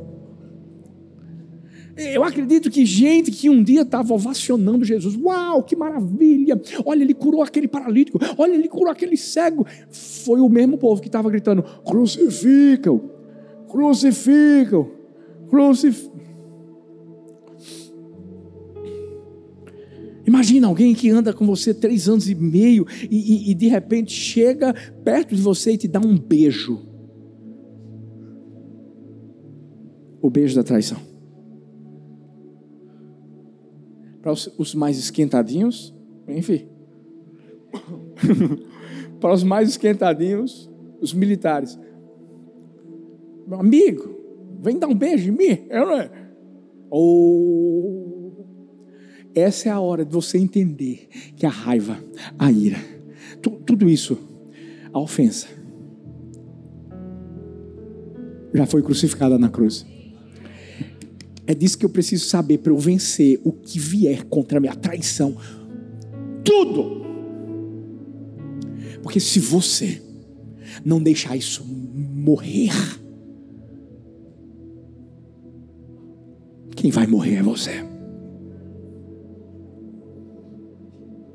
[1.96, 6.60] Eu acredito que gente que um dia estava ovacionando Jesus, uau, que maravilha!
[6.84, 9.66] Olha, ele curou aquele paralítico, olha, ele curou aquele cego.
[9.90, 13.10] Foi o mesmo povo que estava gritando: crucificam,
[13.70, 14.90] crucificam,
[15.48, 16.16] crucificam.
[20.26, 24.12] Imagina alguém que anda com você três anos e meio e, e, e de repente
[24.12, 26.95] chega perto de você e te dá um beijo.
[30.20, 30.98] O beijo da traição.
[34.20, 35.94] Para os, os mais esquentadinhos,
[36.28, 36.66] enfim.
[39.20, 41.78] Para os mais esquentadinhos, os militares.
[43.46, 44.16] Meu amigo,
[44.60, 45.66] vem dar um beijo em mim.
[45.70, 46.10] Eu não é.
[46.90, 48.32] Oh,
[49.34, 51.98] essa é a hora de você entender que a raiva,
[52.38, 52.78] a ira,
[53.42, 54.18] tu, tudo isso,
[54.92, 55.46] a ofensa,
[58.54, 59.84] já foi crucificada na cruz.
[61.46, 64.74] É disso que eu preciso saber para eu vencer o que vier contra a minha
[64.74, 65.36] traição.
[66.44, 67.04] Tudo.
[69.02, 70.02] Porque se você
[70.84, 72.72] não deixar isso morrer,
[76.74, 77.84] quem vai morrer é você.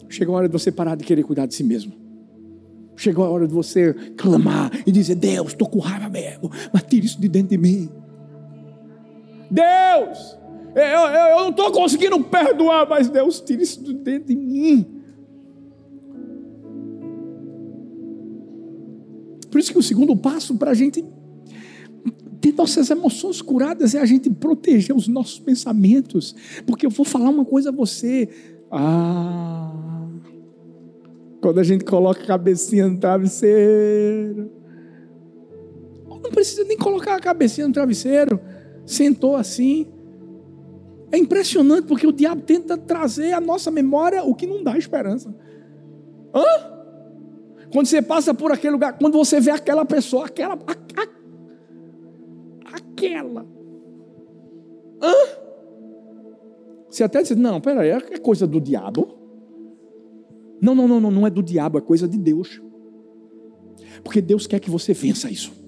[0.10, 1.94] Chegou a hora de você parar de querer cuidar de si mesmo.
[2.98, 7.06] Chegou a hora de você clamar e dizer: Deus, estou com raiva mesmo, mas tira
[7.06, 7.90] isso de dentro de mim.
[9.52, 10.38] Deus,
[10.74, 15.02] eu, eu, eu não estou conseguindo perdoar, mas Deus, tira isso de dentro de mim.
[19.52, 21.04] Por isso que o segundo passo para a gente
[22.40, 26.34] ter nossas emoções curadas é a gente proteger os nossos pensamentos.
[26.66, 28.30] Porque eu vou falar uma coisa a você.
[28.72, 30.08] Ah,
[31.42, 34.50] quando a gente coloca a cabecinha no travesseiro.
[36.08, 38.40] Não precisa nem colocar a cabecinha no travesseiro
[38.92, 39.88] sentou assim.
[41.12, 45.34] É impressionante porque o diabo tenta trazer à nossa memória o que não dá esperança.
[46.34, 46.44] Hã?
[47.72, 50.56] Quando você passa por aquele lugar, quando você vê aquela pessoa, aquela.
[50.56, 53.46] A, a, aquela.
[55.02, 55.14] Hã?
[56.90, 59.18] Você até diz, não, peraí, é coisa do diabo.
[60.62, 62.62] Não, não, não, não, não é do diabo, é coisa de Deus.
[64.04, 65.61] Porque Deus quer que você vença isso.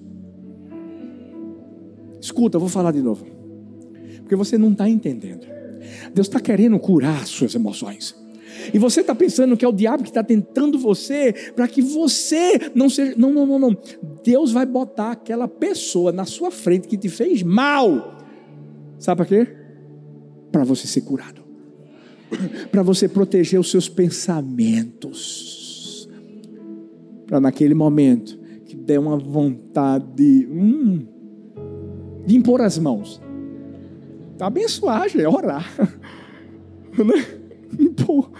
[2.24, 3.26] Escuta, eu vou falar de novo.
[4.20, 5.46] Porque você não está entendendo.
[6.14, 8.16] Deus está querendo curar suas emoções.
[8.72, 12.70] E você está pensando que é o diabo que está tentando você para que você
[12.74, 13.12] não seja.
[13.18, 13.76] Não, não, não, não.
[14.24, 18.16] Deus vai botar aquela pessoa na sua frente que te fez mal.
[18.98, 19.46] Sabe para quê?
[20.50, 21.44] Para você ser curado.
[22.70, 25.28] Para você proteger os seus pensamentos.
[27.26, 30.48] Para naquele momento que der uma vontade.
[30.50, 31.12] Hum,
[32.26, 33.20] de impor as mãos.
[34.40, 35.70] Abençoar, é orar.
[36.98, 37.26] né?
[37.78, 38.30] Impor.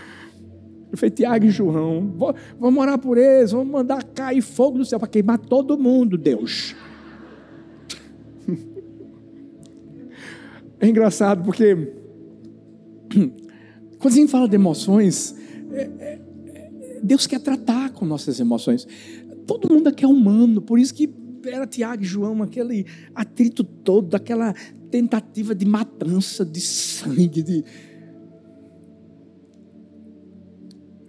[0.94, 2.14] Feito Tiago e João.
[2.59, 6.75] Vamos orar por eles, vamos mandar cair fogo do céu para queimar todo mundo, Deus.
[10.81, 11.94] É engraçado porque
[13.99, 15.35] quando a gente fala de emoções,
[15.73, 18.87] é, é, é, Deus quer tratar com nossas emoções.
[19.47, 21.07] Todo mundo aqui é humano, por isso que
[21.48, 24.54] era Tiago e João, aquele atrito todo, aquela
[24.90, 27.64] tentativa de matança, de sangue, de...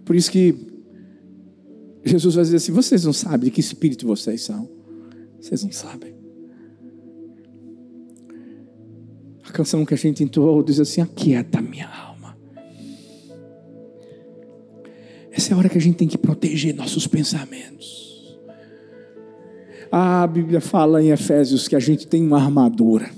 [0.04, 0.54] Por isso que
[2.04, 4.70] Jesus vai dizer assim: vocês não sabem de que espírito vocês são.
[5.40, 6.14] Vocês não sabem.
[9.42, 12.36] A canção que a gente entoou diz assim: aquieta minha alma.
[15.32, 18.05] Essa é a hora que a gente tem que proteger nossos pensamentos.
[19.98, 23.08] A Bíblia fala em Efésios que a gente tem uma armadura.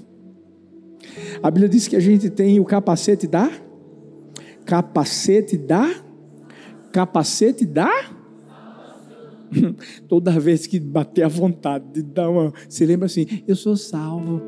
[1.43, 3.51] A Bíblia diz que a gente tem o capacete da
[4.65, 5.93] capacete da
[6.93, 7.91] capacete da
[10.07, 14.41] Toda vez que bater a vontade de dar uma, você lembra assim, eu sou salvo.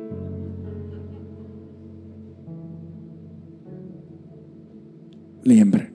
[5.45, 5.93] Lembra.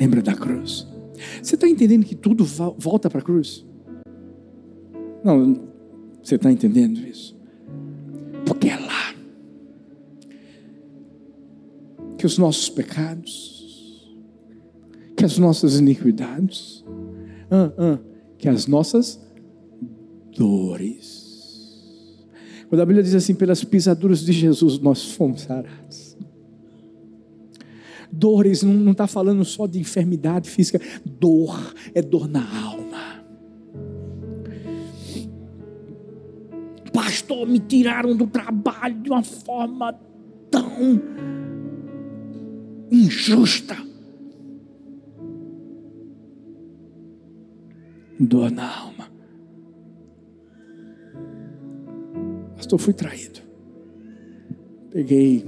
[0.00, 0.88] Lembra da cruz.
[1.42, 2.42] Você está entendendo que tudo
[2.78, 3.67] volta para a cruz?
[5.28, 5.60] Não,
[6.22, 7.36] Você está entendendo isso?
[8.46, 9.14] Porque é lá
[12.16, 14.10] que os nossos pecados,
[15.14, 16.82] que as nossas iniquidades,
[17.50, 17.98] ah, ah,
[18.38, 19.20] que as nossas
[20.34, 22.26] dores.
[22.70, 26.16] Quando a Bíblia diz assim, pelas pisaduras de Jesus nós fomos sarados.
[28.10, 32.77] Dores não está falando só de enfermidade física, dor é dor na alma.
[37.00, 39.92] Pastor, me tiraram do trabalho de uma forma
[40.50, 41.00] tão
[42.90, 43.76] injusta.
[48.18, 49.08] Dor na alma.
[52.56, 53.42] Pastor, fui traído.
[54.90, 55.46] Peguei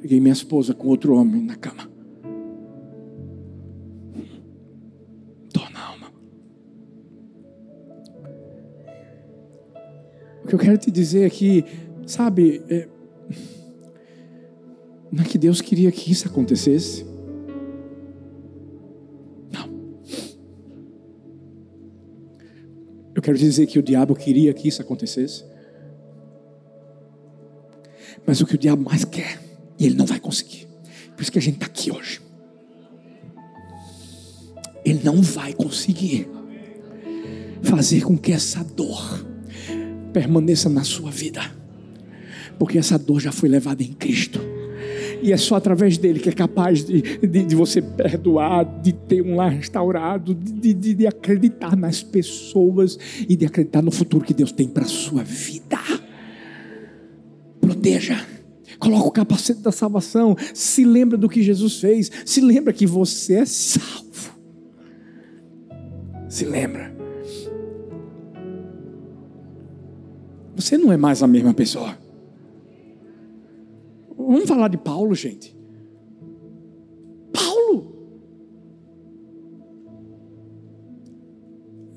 [0.00, 1.95] Peguei minha esposa com outro homem na cama.
[10.56, 11.64] Eu quero te dizer é que,
[12.06, 12.88] sabe, é,
[15.12, 17.04] não é que Deus queria que isso acontecesse.
[19.52, 19.68] Não.
[23.14, 25.44] Eu quero dizer que o diabo queria que isso acontecesse.
[28.26, 29.38] Mas o que o diabo mais quer
[29.78, 30.66] e ele não vai conseguir.
[31.14, 32.22] Por isso que a gente está aqui hoje.
[34.82, 36.26] Ele não vai conseguir
[37.62, 39.35] fazer com que essa dor
[40.16, 41.42] permaneça na sua vida.
[42.58, 44.40] Porque essa dor já foi levada em Cristo.
[45.22, 49.20] E é só através dele que é capaz de, de, de você perdoar, de ter
[49.20, 52.98] um lar restaurado, de, de, de acreditar nas pessoas
[53.28, 55.78] e de acreditar no futuro que Deus tem para a sua vida.
[57.60, 58.18] Proteja
[58.78, 60.34] Coloca o capacete da salvação.
[60.54, 62.10] Se lembra do que Jesus fez.
[62.24, 64.34] Se lembra que você é salvo.
[66.28, 66.95] Se lembra.
[70.56, 71.98] Você não é mais a mesma pessoa.
[74.16, 75.54] Vamos falar de Paulo, gente.
[77.30, 77.92] Paulo.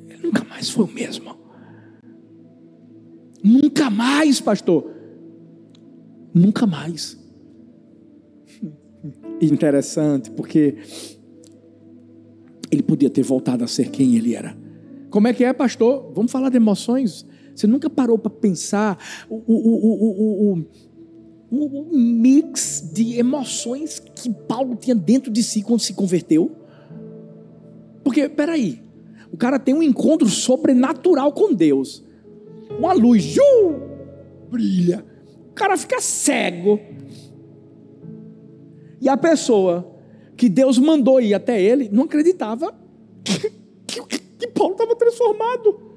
[0.09, 1.37] Ele nunca mais foi o mesmo.
[3.41, 4.91] Nunca mais, pastor.
[6.33, 7.17] Nunca mais.
[9.41, 10.75] Interessante, porque
[12.69, 14.55] ele podia ter voltado a ser quem ele era.
[15.09, 16.11] Como é que é, pastor?
[16.13, 17.25] Vamos falar de emoções.
[17.59, 18.97] Você nunca parou para pensar
[19.29, 20.65] o, o, o,
[21.51, 26.51] o, mix de emoções que Paulo tinha dentro de si quando se converteu?
[28.03, 28.81] Porque, peraí,
[29.31, 32.03] o cara tem um encontro sobrenatural com Deus.
[32.77, 33.35] Uma luz,
[34.49, 35.09] brilha
[35.59, 36.79] cara fica cego.
[39.01, 39.93] E a pessoa
[40.37, 42.73] que Deus mandou ir até ele não acreditava
[43.85, 45.88] que, que, que Paulo estava transformado.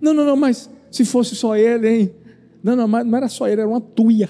[0.00, 2.14] Não, não, não, mas se fosse só ele, hein?
[2.62, 4.28] Não, não, mas não era só ele, era uma tuia.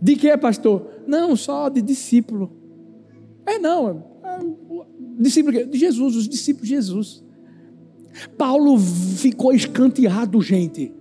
[0.00, 0.86] De que, pastor?
[1.06, 2.52] Não, só de discípulo.
[3.44, 4.04] É, não.
[4.22, 4.38] É,
[5.18, 7.24] discípulo de Jesus, os discípulos de Jesus.
[8.36, 10.92] Paulo ficou escanteado, gente.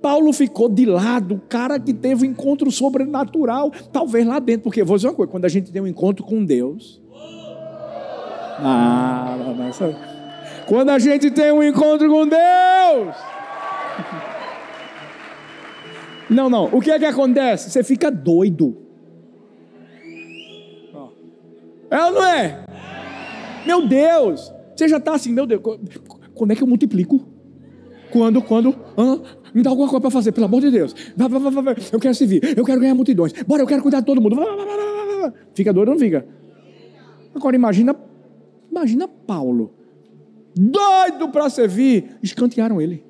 [0.00, 4.82] Paulo ficou de lado, o cara que teve um encontro sobrenatural, talvez lá dentro, porque
[4.82, 7.02] vou dizer uma coisa: quando a gente tem um encontro com Deus,
[8.58, 9.36] ah,
[10.66, 13.16] quando a gente tem um encontro com Deus,
[16.28, 17.70] não, não, o que é que acontece?
[17.70, 18.76] Você fica doido,
[21.90, 22.64] é ou não é?
[23.64, 25.60] Meu Deus, você já está assim, meu Deus,
[26.34, 27.26] quando é que eu multiplico?
[28.10, 28.74] Quando, quando?
[28.96, 29.18] Ah,
[29.52, 30.94] me dá alguma coisa para fazer, pelo amor de Deus.
[31.92, 33.32] Eu quero servir, eu quero ganhar multidões.
[33.44, 34.36] Bora, eu quero cuidar de todo mundo.
[35.54, 36.26] Fica doido ou não fica?
[37.34, 37.96] Agora imagina,
[38.70, 39.75] imagina Paulo.
[40.56, 42.16] Doido para servir.
[42.22, 43.04] Escantearam ele.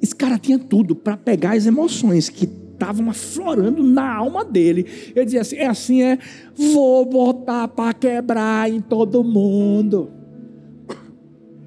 [0.00, 4.86] Esse cara tinha tudo para pegar as emoções que estavam aflorando na alma dele.
[5.16, 6.18] Ele dizia assim: é assim, é,
[6.54, 10.12] vou botar para quebrar em todo mundo.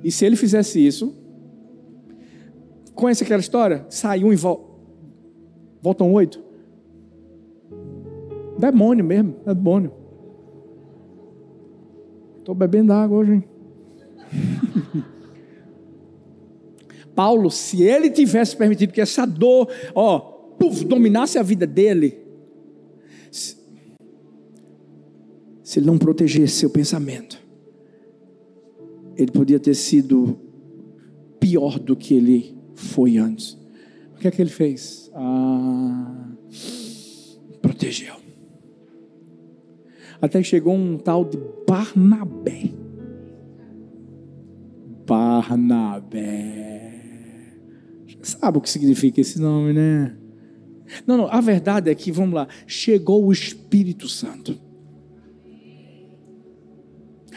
[0.03, 1.13] E se ele fizesse isso,
[2.93, 3.85] conhece aquela história?
[3.89, 4.79] Saiu e vol...
[5.81, 6.46] voltam oito.
[8.57, 9.91] Demônio mesmo, demônio.
[12.39, 13.43] Estou bebendo água hoje, hein?
[17.13, 22.17] Paulo, se ele tivesse permitido que essa dor, ó, puff, dominasse a vida dele,
[23.31, 23.57] se,
[25.63, 27.43] se ele não protegesse seu pensamento,
[29.15, 30.39] ele podia ter sido
[31.39, 33.57] pior do que ele foi antes.
[34.15, 35.09] O que é que ele fez?
[35.13, 36.29] Ah,
[37.61, 38.16] protegeu.
[40.21, 41.37] Até que chegou um tal de
[41.67, 42.71] Barnabé.
[45.05, 46.87] Barnabé.
[48.21, 50.17] Sabe o que significa esse nome, né?
[51.05, 54.57] Não, não, a verdade é que, vamos lá, chegou o Espírito Santo.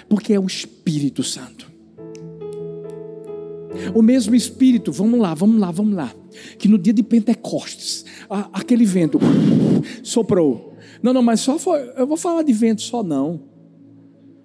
[0.09, 1.71] Porque é o Espírito Santo.
[3.95, 6.13] O mesmo Espírito, vamos lá, vamos lá, vamos lá.
[6.59, 8.05] Que no dia de Pentecostes,
[8.53, 9.19] aquele vento
[10.03, 10.70] soprou.
[11.03, 11.93] Não, não, mas só foi.
[11.97, 13.43] Eu vou falar de vento só não.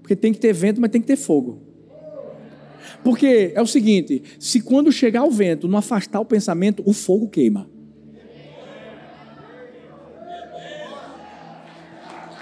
[0.01, 1.62] Porque tem que ter vento, mas tem que ter fogo.
[3.03, 7.28] Porque é o seguinte: se quando chegar o vento não afastar o pensamento, o fogo
[7.28, 7.70] queima.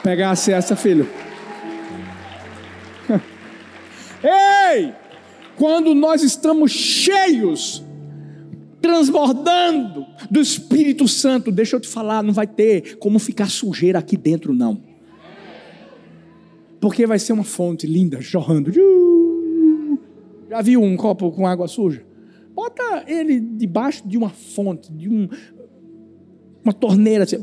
[0.04, 1.08] Pegasse essa, filho.
[4.24, 4.94] Ei!
[5.56, 7.84] Quando nós estamos cheios,
[8.84, 14.18] transbordando do Espírito Santo, deixa eu te falar, não vai ter como ficar sujeira aqui
[14.18, 14.84] dentro, não.
[16.82, 18.74] Porque vai ser uma fonte linda, jorrando.
[20.50, 22.06] Já viu um copo com água suja?
[22.54, 25.30] Bota ele debaixo de uma fonte, de um,
[26.62, 27.38] uma torneira, assim,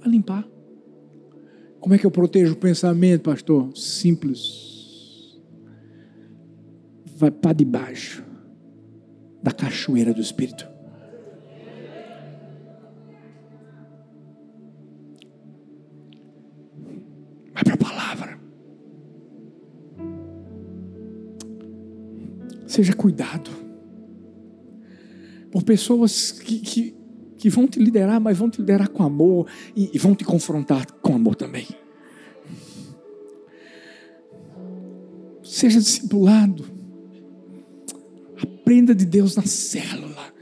[0.00, 0.44] vai limpar.
[1.78, 3.70] Como é que eu protejo o pensamento, pastor?
[3.76, 5.38] Simples
[7.16, 8.25] vai para debaixo
[9.42, 10.68] da cachoeira do Espírito.
[17.52, 18.40] Vai para a palavra.
[22.66, 23.50] Seja cuidado
[25.50, 26.96] por pessoas que, que,
[27.38, 30.86] que, vão te liderar, mas vão te liderar com amor e, e vão te confrontar
[31.00, 31.66] com amor também.
[35.42, 36.75] Seja discipulado.
[38.66, 40.34] Aprenda de Deus na célula.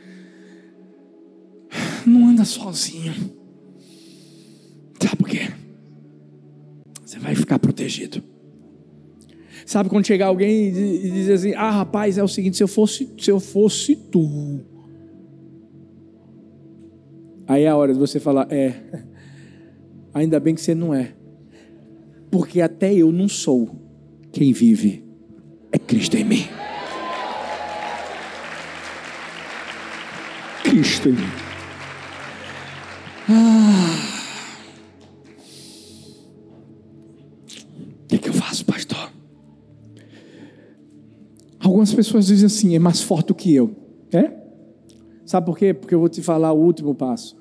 [2.06, 3.12] Não anda sozinho.
[4.98, 5.40] Sabe por quê?
[7.04, 8.22] Você vai ficar protegido.
[9.66, 13.10] Sabe quando chegar alguém e dizer assim: Ah, rapaz, é o seguinte, se eu fosse,
[13.18, 14.62] se eu fosse tu.
[17.46, 19.04] Aí é a hora de você falar: É,
[20.14, 21.14] ainda bem que você não é.
[22.30, 23.68] Porque até eu não sou.
[24.32, 25.04] Quem vive
[25.70, 26.63] é Cristo em mim.
[33.28, 34.14] Ah.
[38.02, 39.10] O que, que eu faço, pastor?
[41.60, 43.74] Algumas pessoas dizem assim: é mais forte do que eu.
[44.12, 44.32] É?
[45.24, 45.72] Sabe por quê?
[45.72, 47.36] Porque eu vou te falar o último passo.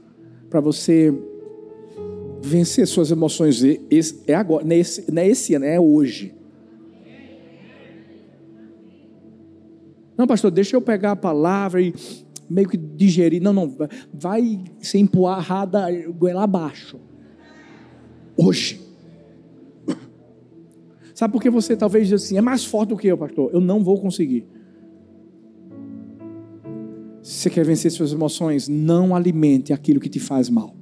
[0.50, 1.14] Para você
[2.42, 3.64] vencer suas emoções.
[4.28, 6.36] É agora, não é esse, não é esse ano, é hoje.
[10.16, 11.94] Não, pastor, deixa eu pegar a palavra e
[12.54, 13.42] meio que digerir.
[13.42, 13.76] Não, não,
[14.14, 17.00] vai ser empurrada goela abaixo.
[18.38, 18.82] Hoje.
[21.14, 23.50] Sabe por que você talvez diz assim, é mais forte do que eu, pastor?
[23.54, 24.48] Eu não vou conseguir.
[27.22, 30.76] Se você quer vencer suas emoções, não alimente aquilo que te faz mal.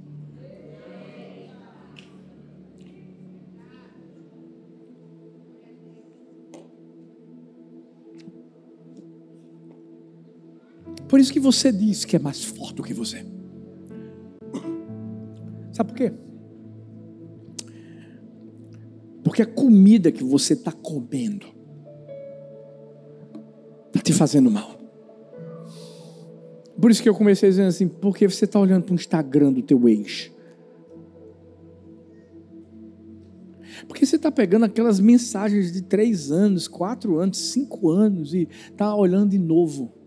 [11.12, 13.26] Por isso que você diz que é mais forte do que você.
[15.74, 16.14] Sabe por quê?
[19.22, 21.48] Porque a comida que você está comendo
[23.88, 24.80] está te fazendo mal.
[26.80, 29.62] Por isso que eu comecei dizendo assim, porque você está olhando para o Instagram do
[29.62, 30.32] teu ex.
[33.86, 38.96] Porque você está pegando aquelas mensagens de três anos, quatro anos, cinco anos e está
[38.96, 40.00] olhando de novo.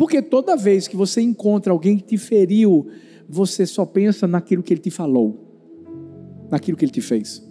[0.00, 2.88] Porque toda vez que você encontra alguém que te feriu,
[3.28, 5.38] você só pensa naquilo que ele te falou,
[6.50, 7.46] naquilo que ele te fez.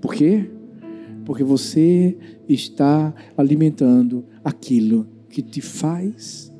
[0.00, 0.50] Por quê?
[1.24, 2.18] Porque você
[2.48, 6.52] está alimentando aquilo que te faz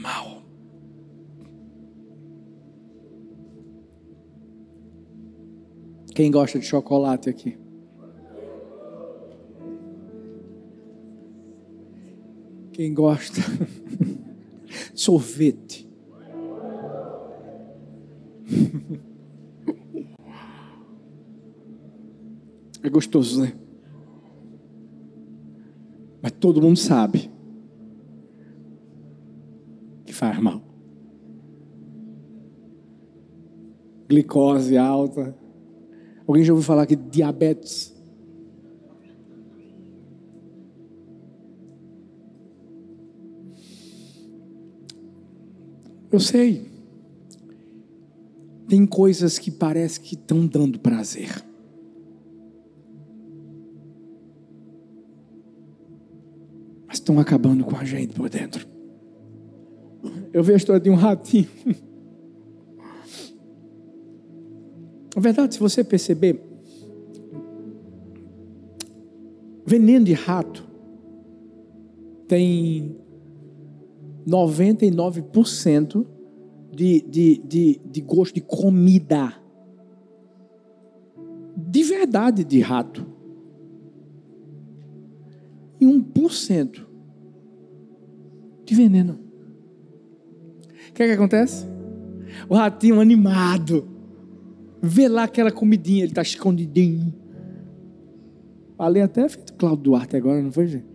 [0.00, 0.40] mal.
[6.14, 7.61] Quem gosta de chocolate aqui?
[12.72, 13.40] Quem gosta?
[14.94, 15.88] Sorvete.
[22.82, 23.52] É gostoso, né?
[26.22, 27.30] Mas todo mundo sabe
[30.04, 30.62] que faz mal.
[34.08, 35.36] Glicose alta.
[36.26, 37.94] Alguém já ouviu falar que diabetes
[46.12, 46.70] Eu sei.
[48.68, 51.42] Tem coisas que parece que estão dando prazer.
[56.86, 58.66] Mas estão acabando com a gente por dentro.
[60.32, 61.48] Eu vi a história de um ratinho.
[65.14, 66.42] Na verdade, se você perceber,
[69.66, 70.66] veneno de rato
[72.26, 73.01] tem
[74.26, 76.06] 99%
[76.72, 79.34] de, de, de, de gosto de comida.
[81.56, 83.06] De verdade de rato.
[85.80, 86.86] E 1%
[88.64, 89.18] de veneno.
[90.88, 91.66] O que, é que acontece?
[92.48, 93.88] O ratinho animado.
[94.80, 97.14] Vê lá aquela comidinha, ele está escondidinho.
[98.78, 100.86] Ali até feito Cláudio Duarte agora, não foi, gente?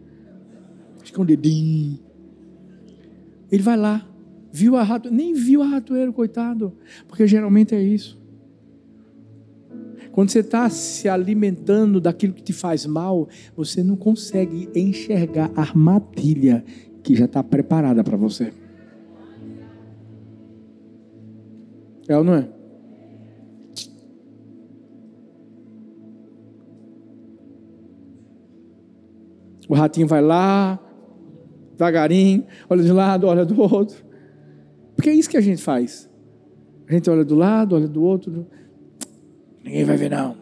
[1.04, 2.07] Escondidinho.
[3.52, 4.08] Ele vai lá,
[4.52, 6.74] viu a rato, nem viu a ratoeira, coitado,
[7.08, 8.18] porque geralmente é isso.
[10.12, 15.62] Quando você está se alimentando daquilo que te faz mal, você não consegue enxergar a
[15.62, 16.66] armadilha
[17.04, 18.52] que já está preparada para você.
[22.08, 22.50] É ou não é?
[29.70, 30.80] O ratinho vai lá,
[31.78, 34.04] devagarinho, olha de um lado, olha do outro.
[34.96, 36.10] Porque é isso que a gente faz.
[36.88, 38.48] A gente olha do lado, olha do outro.
[39.64, 40.36] Ninguém vai ver, não.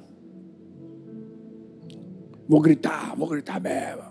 [2.48, 4.04] Vou gritar, vou gritar mesmo.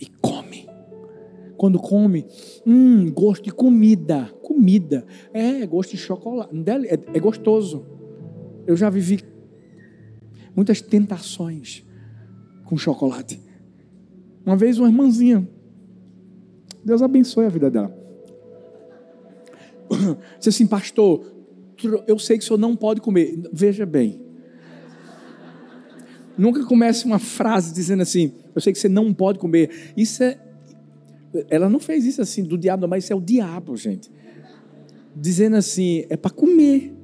[0.00, 0.68] E come.
[1.56, 2.26] Quando come,
[2.66, 4.24] hum, gosto de comida.
[4.42, 5.06] Comida.
[5.32, 6.50] É, gosto de chocolate.
[6.88, 7.86] É, é gostoso.
[8.66, 9.20] Eu já vivi
[10.56, 11.84] muitas tentações
[12.64, 13.49] com chocolate.
[14.44, 15.48] Uma vez uma irmãzinha,
[16.84, 17.94] Deus abençoe a vida dela.
[20.38, 21.24] Disse assim, pastor,
[22.06, 23.38] eu sei que o senhor não pode comer.
[23.52, 24.20] Veja bem.
[26.36, 29.92] Nunca comece uma frase dizendo assim, eu sei que você não pode comer.
[29.96, 30.38] Isso é.
[31.48, 34.10] Ela não fez isso assim do diabo, mas isso é o diabo, gente.
[35.14, 36.94] Dizendo assim, é para comer.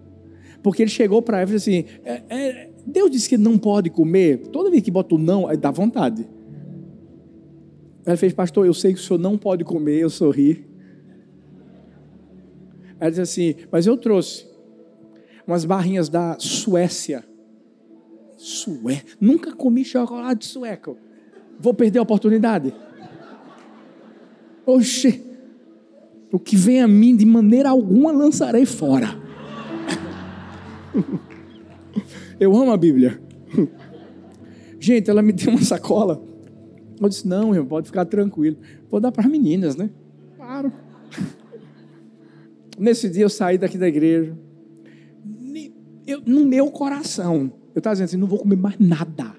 [0.63, 3.91] Porque ele chegou para ela e disse assim: é, é, Deus disse que não pode
[3.91, 4.39] comer.
[4.49, 6.27] Toda vez que bota o não, dá vontade.
[8.07, 9.99] Ela fez, pastor, eu sei que o senhor não pode comer.
[9.99, 10.65] Eu sorri.
[13.01, 14.47] Ela disse assim, mas eu trouxe
[15.45, 17.25] umas barrinhas da Suécia.
[18.37, 19.03] Sué?
[19.21, 20.97] Nunca comi chocolate sueco.
[21.59, 22.73] Vou perder a oportunidade?
[24.65, 25.21] Oxê.
[26.31, 29.09] O que vem a mim, de maneira alguma lançarei fora.
[32.39, 33.21] Eu amo a Bíblia.
[34.79, 36.36] Gente, ela me deu uma sacola.
[37.01, 38.57] Eu disse: Não, irmão, pode ficar tranquilo.
[38.91, 39.91] Vou dar para as meninas, né?
[40.37, 40.73] Claro.
[42.79, 44.37] Nesse dia eu saí daqui da igreja.
[46.07, 49.35] Eu, no meu coração, eu estava dizendo assim: não vou comer mais nada.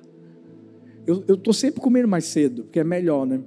[1.06, 3.40] Eu estou sempre comendo mais cedo, porque é melhor, né?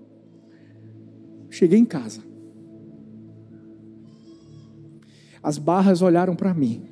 [1.50, 2.22] Cheguei em casa.
[5.42, 6.90] As barras olharam para mim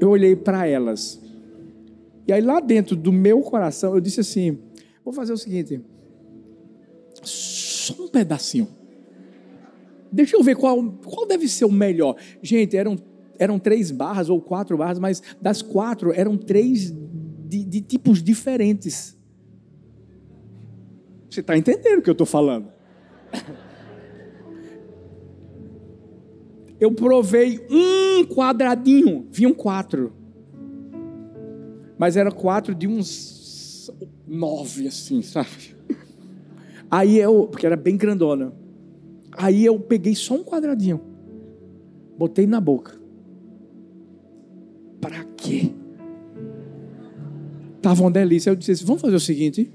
[0.00, 1.20] eu olhei para elas.
[2.26, 4.58] E aí lá dentro do meu coração eu disse assim:
[5.04, 5.80] vou fazer o seguinte,
[7.22, 8.68] só um pedacinho.
[10.10, 12.16] Deixa eu ver qual, qual deve ser o melhor.
[12.42, 12.96] Gente, eram,
[13.38, 16.92] eram três barras ou quatro barras, mas das quatro eram três
[17.46, 19.16] de, de tipos diferentes.
[21.28, 22.72] Você está entendendo o que eu estou falando?
[26.80, 30.12] eu provei um quadradinho, vinham quatro.
[31.98, 33.90] Mas era quatro de uns
[34.26, 35.74] nove, assim, sabe?
[36.90, 38.52] Aí eu, porque era bem grandona.
[39.32, 41.00] Aí eu peguei só um quadradinho,
[42.16, 42.98] botei na boca.
[45.00, 45.72] Para quê?
[47.82, 48.50] Tava uma delícia.
[48.50, 49.70] Eu disse assim, vamos fazer o seguinte.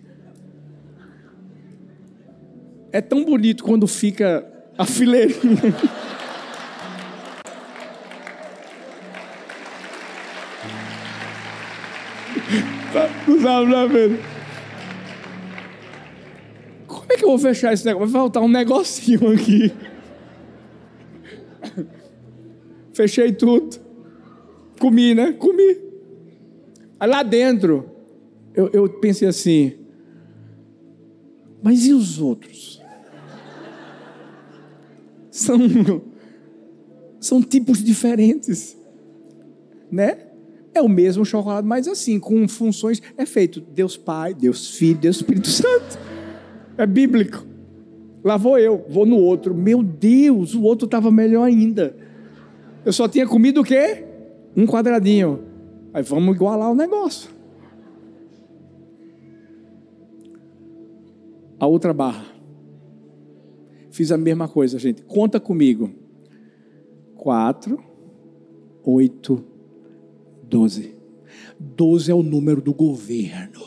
[2.92, 4.46] É tão bonito quando fica
[4.78, 5.62] a fileirinha.
[13.40, 14.20] sabe, né, Pedro?
[16.88, 18.08] Como é que eu vou fechar esse negócio?
[18.10, 19.72] Vai faltar um negocinho aqui.
[22.94, 23.80] Fechei tudo.
[24.80, 25.32] Comi, né?
[25.34, 25.78] Comi.
[27.00, 27.90] Aí lá dentro,
[28.54, 29.74] eu, eu pensei assim:
[31.62, 32.82] mas e os outros?
[35.30, 35.58] São,
[37.20, 38.78] são tipos diferentes,
[39.92, 40.31] né?
[40.74, 43.02] É o mesmo chocolate, mas assim, com funções.
[43.18, 46.00] É feito Deus Pai, Deus Filho, Deus Espírito Santo.
[46.78, 47.46] É bíblico.
[48.24, 49.54] Lá vou eu, vou no outro.
[49.54, 51.96] Meu Deus, o outro estava melhor ainda.
[52.86, 54.06] Eu só tinha comido o quê?
[54.56, 55.44] Um quadradinho.
[55.94, 57.30] Aí vamos igualar o negócio.
[61.60, 62.26] A outra barra.
[63.92, 65.04] Fiz a mesma coisa, gente.
[65.04, 65.92] Conta comigo.
[67.16, 67.84] Quatro,
[68.84, 69.44] oito,
[70.52, 70.94] doze.
[71.58, 73.62] Doze é o número do governo.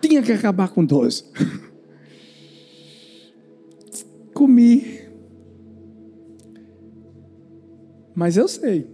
[0.00, 1.24] Tinha que acabar com doze.
[4.34, 5.00] Comi.
[8.14, 8.86] Mas eu sei.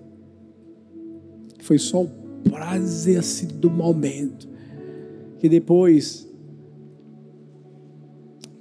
[1.61, 2.11] Foi só o
[2.49, 4.49] prazer assim, do momento.
[5.39, 6.27] Que depois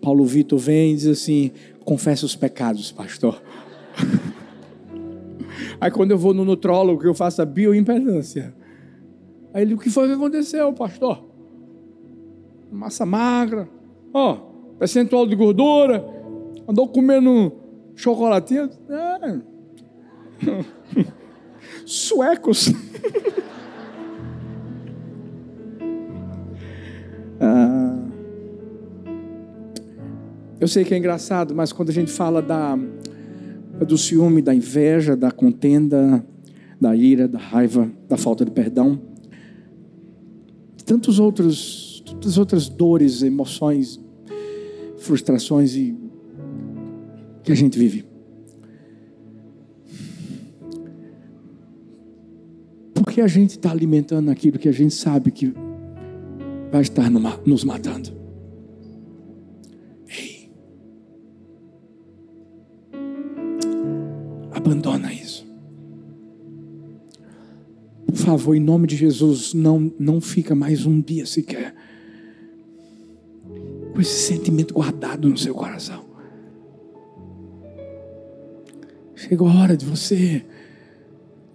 [0.01, 1.51] Paulo Vitor vem e diz assim:
[1.83, 3.41] confessa os pecados, pastor.
[5.85, 8.55] Aí quando eu vou no nutrólogo, eu faço a bioimpedância.
[9.53, 11.23] Aí ele, o que foi que aconteceu, pastor?
[12.71, 13.69] Massa magra,
[14.11, 14.33] ó,
[14.79, 16.03] percentual de gordura,
[16.67, 17.53] andou comendo
[17.93, 18.67] chocolatinho.
[18.89, 19.39] É.
[21.85, 22.73] Suecos.
[27.39, 28.07] ah,
[30.59, 32.75] eu sei que é engraçado, mas quando a gente fala da,
[33.83, 36.25] do ciúme, da inveja, da contenda,
[36.79, 39.01] da ira, da raiva, da falta de perdão,
[40.85, 43.99] tantos outros, tantas outras dores, emoções,
[44.97, 45.95] frustrações e
[47.43, 48.05] que a gente vive.
[52.93, 55.53] Porque a gente está alimentando aquilo que a gente sabe que
[56.71, 58.24] vai estar nos matando.
[64.65, 65.45] Abandona isso.
[68.07, 71.75] Por favor, em nome de Jesus, não, não fica mais um dia sequer
[73.93, 76.03] com esse sentimento guardado no seu coração.
[79.15, 80.43] Chegou a hora de você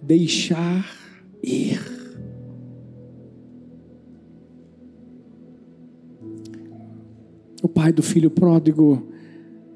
[0.01, 0.89] deixar
[1.43, 1.81] ir.
[7.61, 9.05] O pai do filho pródigo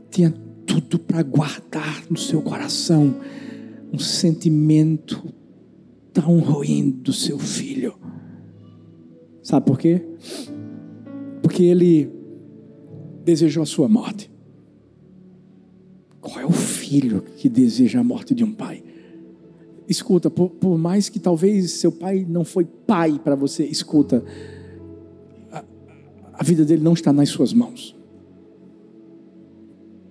[0.10, 0.45] tinha
[0.82, 3.16] tudo para guardar no seu coração
[3.92, 5.24] um sentimento
[6.14, 7.96] tão ruim do seu filho.
[9.44, 10.02] Sabe por quê?
[11.42, 12.10] Porque ele
[13.24, 14.32] desejou a sua morte.
[16.20, 18.84] Qual é o filho que deseja a morte de um pai?
[19.88, 24.24] Escuta, por, por mais que talvez seu pai não foi pai para você, escuta,
[25.52, 25.64] a,
[26.34, 27.96] a vida dele não está nas suas mãos.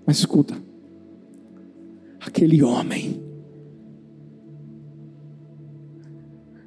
[0.07, 0.55] Mas escuta,
[2.21, 3.23] aquele homem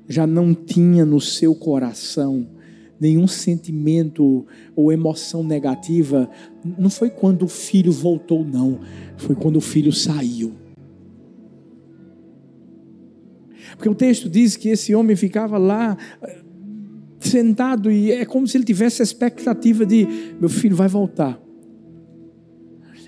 [0.08, 2.48] já não tinha no seu coração
[3.00, 6.30] nenhum sentimento ou emoção negativa,
[6.78, 8.80] não foi quando o filho voltou, não,
[9.18, 10.54] foi quando o filho saiu.
[13.76, 16.42] Porque o texto diz que esse homem ficava lá eh,
[17.20, 20.08] sentado e é como se ele tivesse a expectativa de
[20.40, 21.40] meu filho vai voltar.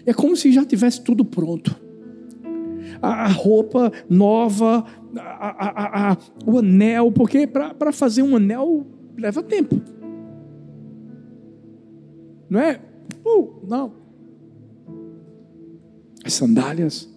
[0.10, 1.80] É como se já tivesse tudo pronto.
[3.00, 4.84] A, a roupa nova,
[5.16, 9.80] a, a, o anel, porque para fazer um anel leva tempo.
[12.50, 12.82] Não é?
[13.24, 13.94] Uh, não.
[16.26, 17.08] As sandálias.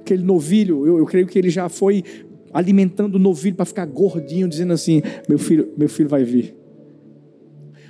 [0.00, 2.04] Aquele novilho, eu, eu creio que ele já foi
[2.54, 6.56] alimentando o novilho para ficar gordinho, dizendo assim: meu filho, meu filho vai vir.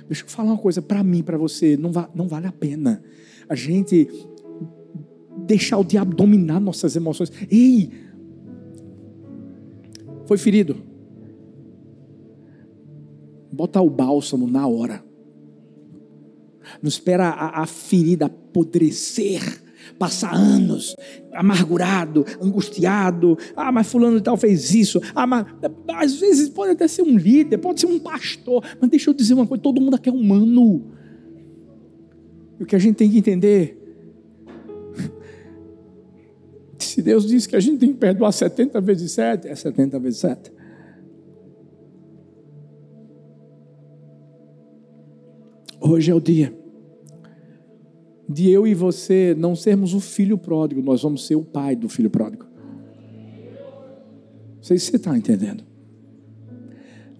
[0.07, 3.03] Deixa eu falar uma coisa para mim, para você, não, va não vale a pena
[3.49, 4.07] a gente
[5.45, 7.31] deixar o diabo dominar nossas emoções.
[7.49, 7.91] Ei,
[10.25, 10.75] foi ferido.
[13.51, 15.03] Bota o bálsamo na hora.
[16.81, 19.66] Não espera a, a ferida apodrecer
[19.97, 20.95] passar anos
[21.33, 23.37] amargurado, angustiado.
[23.55, 24.99] Ah, mas fulano de tal fez isso.
[25.13, 25.45] Ah, mas
[25.89, 28.63] às vezes pode até ser um líder, pode ser um pastor.
[28.79, 30.91] Mas deixa eu dizer uma coisa: todo mundo aqui é humano.
[32.59, 33.77] E o que a gente tem que entender.
[36.79, 40.19] Se Deus diz que a gente tem que perdoar 70 vezes 7, é 70 vezes
[40.19, 40.51] 7.
[45.79, 46.66] Hoje é o dia
[48.27, 51.87] de eu e você não sermos o filho pródigo, nós vamos ser o pai do
[51.87, 52.45] filho pródigo.
[54.55, 55.63] Não sei se você está entendendo.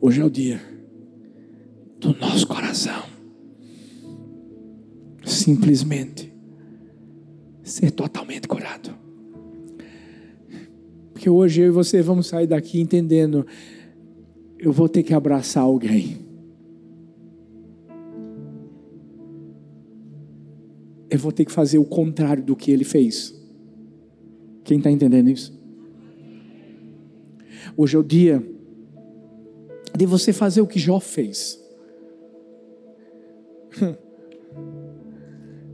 [0.01, 0.61] Hoje é o dia
[1.99, 3.03] do nosso coração.
[5.25, 6.33] Simplesmente
[7.63, 8.95] ser totalmente curado.
[11.13, 13.45] Porque hoje eu e você vamos sair daqui entendendo,
[14.59, 16.26] eu vou ter que abraçar alguém
[21.17, 23.35] eu vou ter que fazer o contrário do que ele fez.
[24.63, 25.57] Quem está entendendo isso?
[27.75, 28.43] Hoje é o dia
[29.95, 31.59] de você fazer o que Jó fez.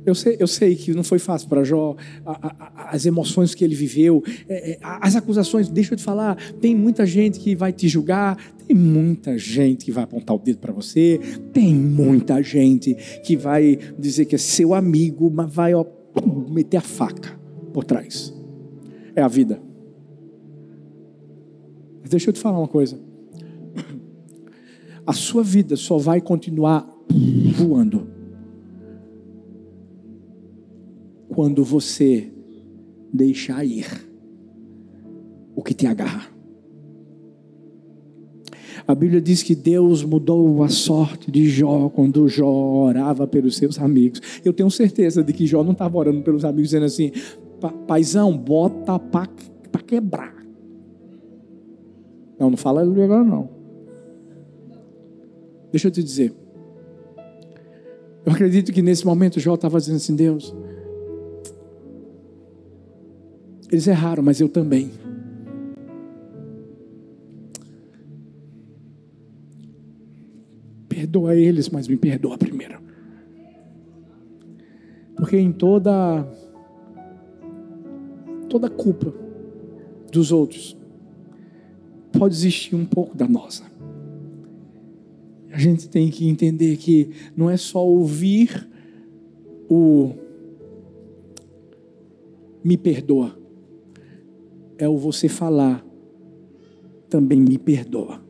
[0.06, 1.95] Eu sei, eu sei que não foi fácil para Jó,
[2.26, 5.70] a, a, as emoções que ele viveu, é, é, as acusações.
[5.70, 8.38] Deixa eu te falar, tem muita gente que vai te julgar,
[8.68, 11.20] tem muita gente que vai apontar o dedo para você,
[11.54, 12.93] tem muita gente
[13.24, 15.86] que vai dizer que é seu amigo, mas vai ó,
[16.49, 17.39] meter a faca
[17.74, 18.34] por trás.
[19.16, 19.62] É a vida.
[22.10, 22.99] Deixa eu te falar uma coisa.
[25.06, 26.88] A sua vida só vai continuar
[27.56, 28.12] voando
[31.34, 32.31] quando você
[33.11, 33.88] deixar ir
[35.55, 36.34] o que te agarra.
[38.86, 43.79] A Bíblia diz que Deus mudou a sorte de Jó quando Jó orava pelos seus
[43.79, 44.19] amigos.
[44.43, 47.11] Eu tenho certeza de que Jó não estava orando pelos amigos dizendo assim:
[47.88, 49.27] paizão, bota para
[49.86, 50.36] quebrar.
[52.38, 53.49] Não, não fala agora não.
[55.71, 56.34] Deixa eu te dizer.
[58.25, 60.53] Eu acredito que nesse momento Jó estava dizendo assim: Deus,
[63.74, 64.91] eles erraram, mas eu também.
[70.88, 72.80] Perdoa eles, mas me perdoa primeiro.
[75.15, 76.24] Porque em toda
[78.47, 79.11] toda culpa
[80.11, 80.78] dos outros
[82.11, 83.63] pode existir um pouco da nossa.
[85.51, 88.69] A gente tem que entender que não é só ouvir
[89.67, 90.13] o
[92.63, 93.42] me perdoa,
[94.84, 95.86] é o você falar
[97.09, 98.21] também me perdoa.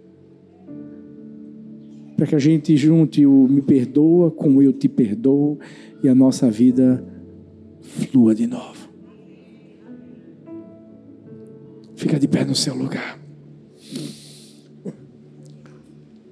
[2.15, 5.57] Para que a gente junte o me perdoa com eu te perdoo
[6.03, 7.03] e a nossa vida
[7.81, 8.87] flua de novo.
[11.95, 13.19] Fica de pé no seu lugar.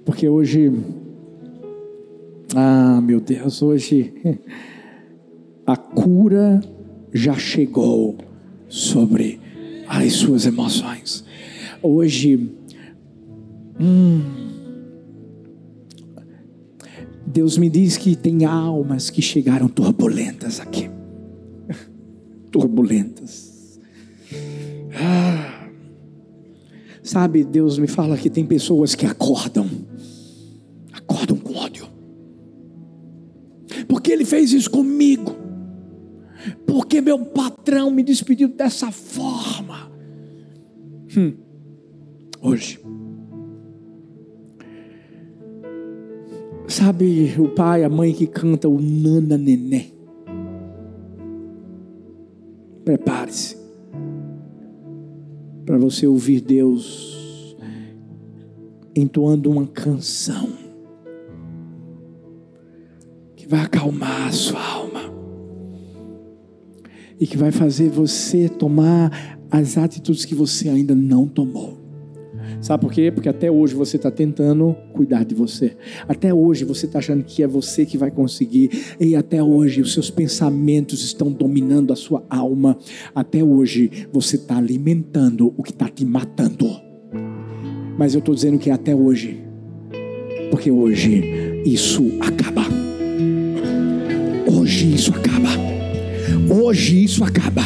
[0.04, 0.70] Porque hoje,
[2.54, 4.14] ah, meu Deus, hoje
[5.66, 6.60] a cura
[7.12, 8.16] já chegou
[8.68, 9.41] sobre
[9.92, 11.22] as suas emoções.
[11.82, 12.50] Hoje,
[13.78, 14.22] hum,
[17.26, 20.88] Deus me diz que tem almas que chegaram turbulentas aqui.
[22.50, 23.78] turbulentas.
[24.94, 25.68] Ah,
[27.02, 29.68] sabe, Deus me fala que tem pessoas que acordam,
[30.92, 31.86] acordam com ódio.
[33.86, 35.42] Porque Ele fez isso comigo
[36.66, 39.51] porque meu patrão me despediu dessa forma.
[41.14, 41.34] Hum.
[42.40, 42.80] Hoje,
[46.66, 49.90] sabe o pai, a mãe que canta o Nana Nené?
[52.82, 53.56] Prepare-se
[55.66, 57.56] para você ouvir Deus
[58.96, 60.48] entoando uma canção
[63.36, 65.00] que vai acalmar a sua alma
[67.20, 71.78] e que vai fazer você tomar as atitudes que você ainda não tomou.
[72.62, 73.12] Sabe por quê?
[73.12, 75.76] Porque até hoje você está tentando cuidar de você.
[76.08, 78.70] Até hoje você está achando que é você que vai conseguir.
[78.98, 82.78] E até hoje os seus pensamentos estão dominando a sua alma.
[83.14, 86.68] Até hoje você está alimentando o que está te matando.
[87.98, 89.42] Mas eu estou dizendo que é até hoje.
[90.50, 91.22] Porque hoje
[91.66, 92.62] isso acaba.
[94.50, 95.50] Hoje isso acaba.
[96.48, 97.62] Hoje isso acaba.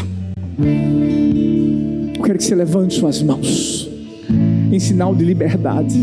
[2.27, 3.89] Quero que você levante suas mãos
[4.73, 5.97] em sinal de liberdade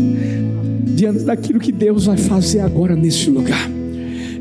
[0.96, 3.73] diante daquilo que Deus vai fazer agora nesse lugar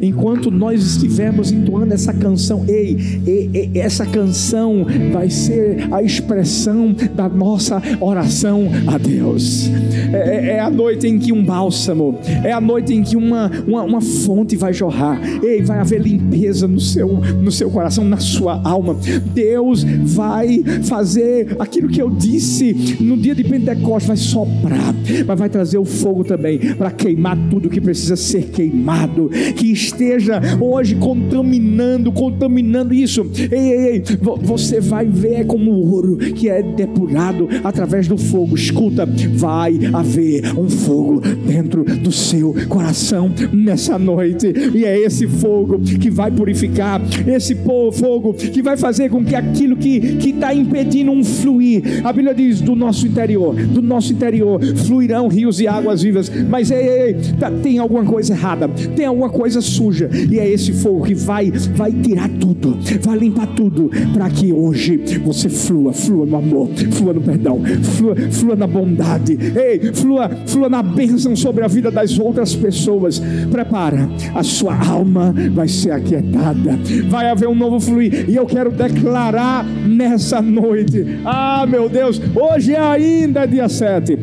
[0.04, 6.95] enquanto nós estivermos entoando essa canção, ei, ei, ei, essa canção vai ser a expressão
[7.16, 9.70] da nossa oração a Deus.
[10.14, 13.51] É, é, é, a noite em que um bálsamo, é a noite em que uma,
[13.68, 17.08] uma, uma fonte vai jorrar, ei, vai haver limpeza no seu,
[17.41, 18.95] no seu coração, na sua alma.
[19.34, 24.93] Deus vai fazer aquilo que eu disse no dia de Pentecostes, vai soprar,
[25.26, 30.41] mas vai trazer o fogo também para queimar tudo que precisa ser queimado, que esteja
[30.60, 33.26] hoje contaminando, contaminando isso.
[33.52, 34.04] Ei, ei, ei,
[34.41, 38.56] você vai ver como o ouro que é depurado através do fogo.
[38.56, 45.80] Escuta, vai haver um fogo dentro do seu coração nessa noite, e é esse fogo
[45.80, 51.24] que vai purificar, esse fogo que vai fazer com que aquilo que está impedindo um
[51.24, 56.32] fluir, a Bíblia diz: do nosso interior, do nosso interior fluirão rios e águas vivas.
[56.50, 60.10] Mas ei, ei, ei tá, tem alguma coisa errada, tem alguma coisa sua suja.
[60.30, 64.98] E é esse fogo que vai, vai tirar tudo, vai limpar tudo, para que hoje
[65.24, 67.62] você flua, flua no amor, flua no perdão,
[67.98, 73.22] flua, flua na bondade, ei, flua, flua na bênção sobre a vida das outras pessoas.
[73.52, 76.80] Prepara, a sua alma vai ser aquietada,
[77.10, 78.30] vai haver um novo fluir.
[78.30, 84.18] E eu quero declarar nessa noite, ah, meu Deus, hoje ainda é dia 7,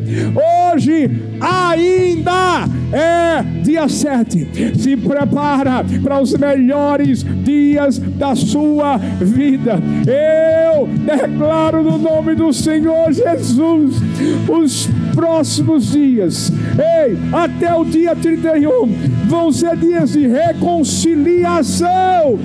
[0.73, 4.49] hoje ainda é dia 7.
[4.79, 4.97] Se
[5.41, 9.81] prepara para os melhores dias da sua vida.
[10.07, 13.97] Eu declaro no nome do Senhor Jesus
[14.49, 18.87] os próximos dias, ei, até o dia 31,
[19.27, 22.39] vão ser dias de reconciliação.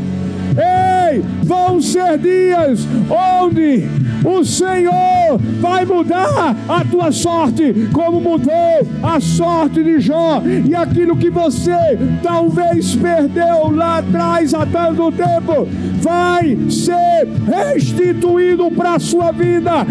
[0.58, 3.88] Ei, vão ser dias onde
[4.26, 11.16] o Senhor vai mudar a tua sorte, como mudou a sorte de Jó, e aquilo
[11.16, 15.68] que você talvez perdeu lá atrás há tanto tempo,
[16.02, 19.86] vai ser restituído para a sua vida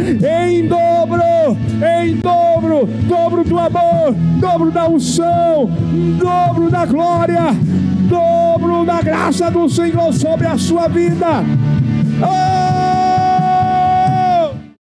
[0.46, 1.56] em dobro,
[2.02, 5.70] em dobro, dobro do amor, dobro da unção,
[6.18, 7.54] dobro da glória,
[8.14, 11.42] dobro da graça do Senhor sobre a sua vida.
[12.22, 12.53] Oh!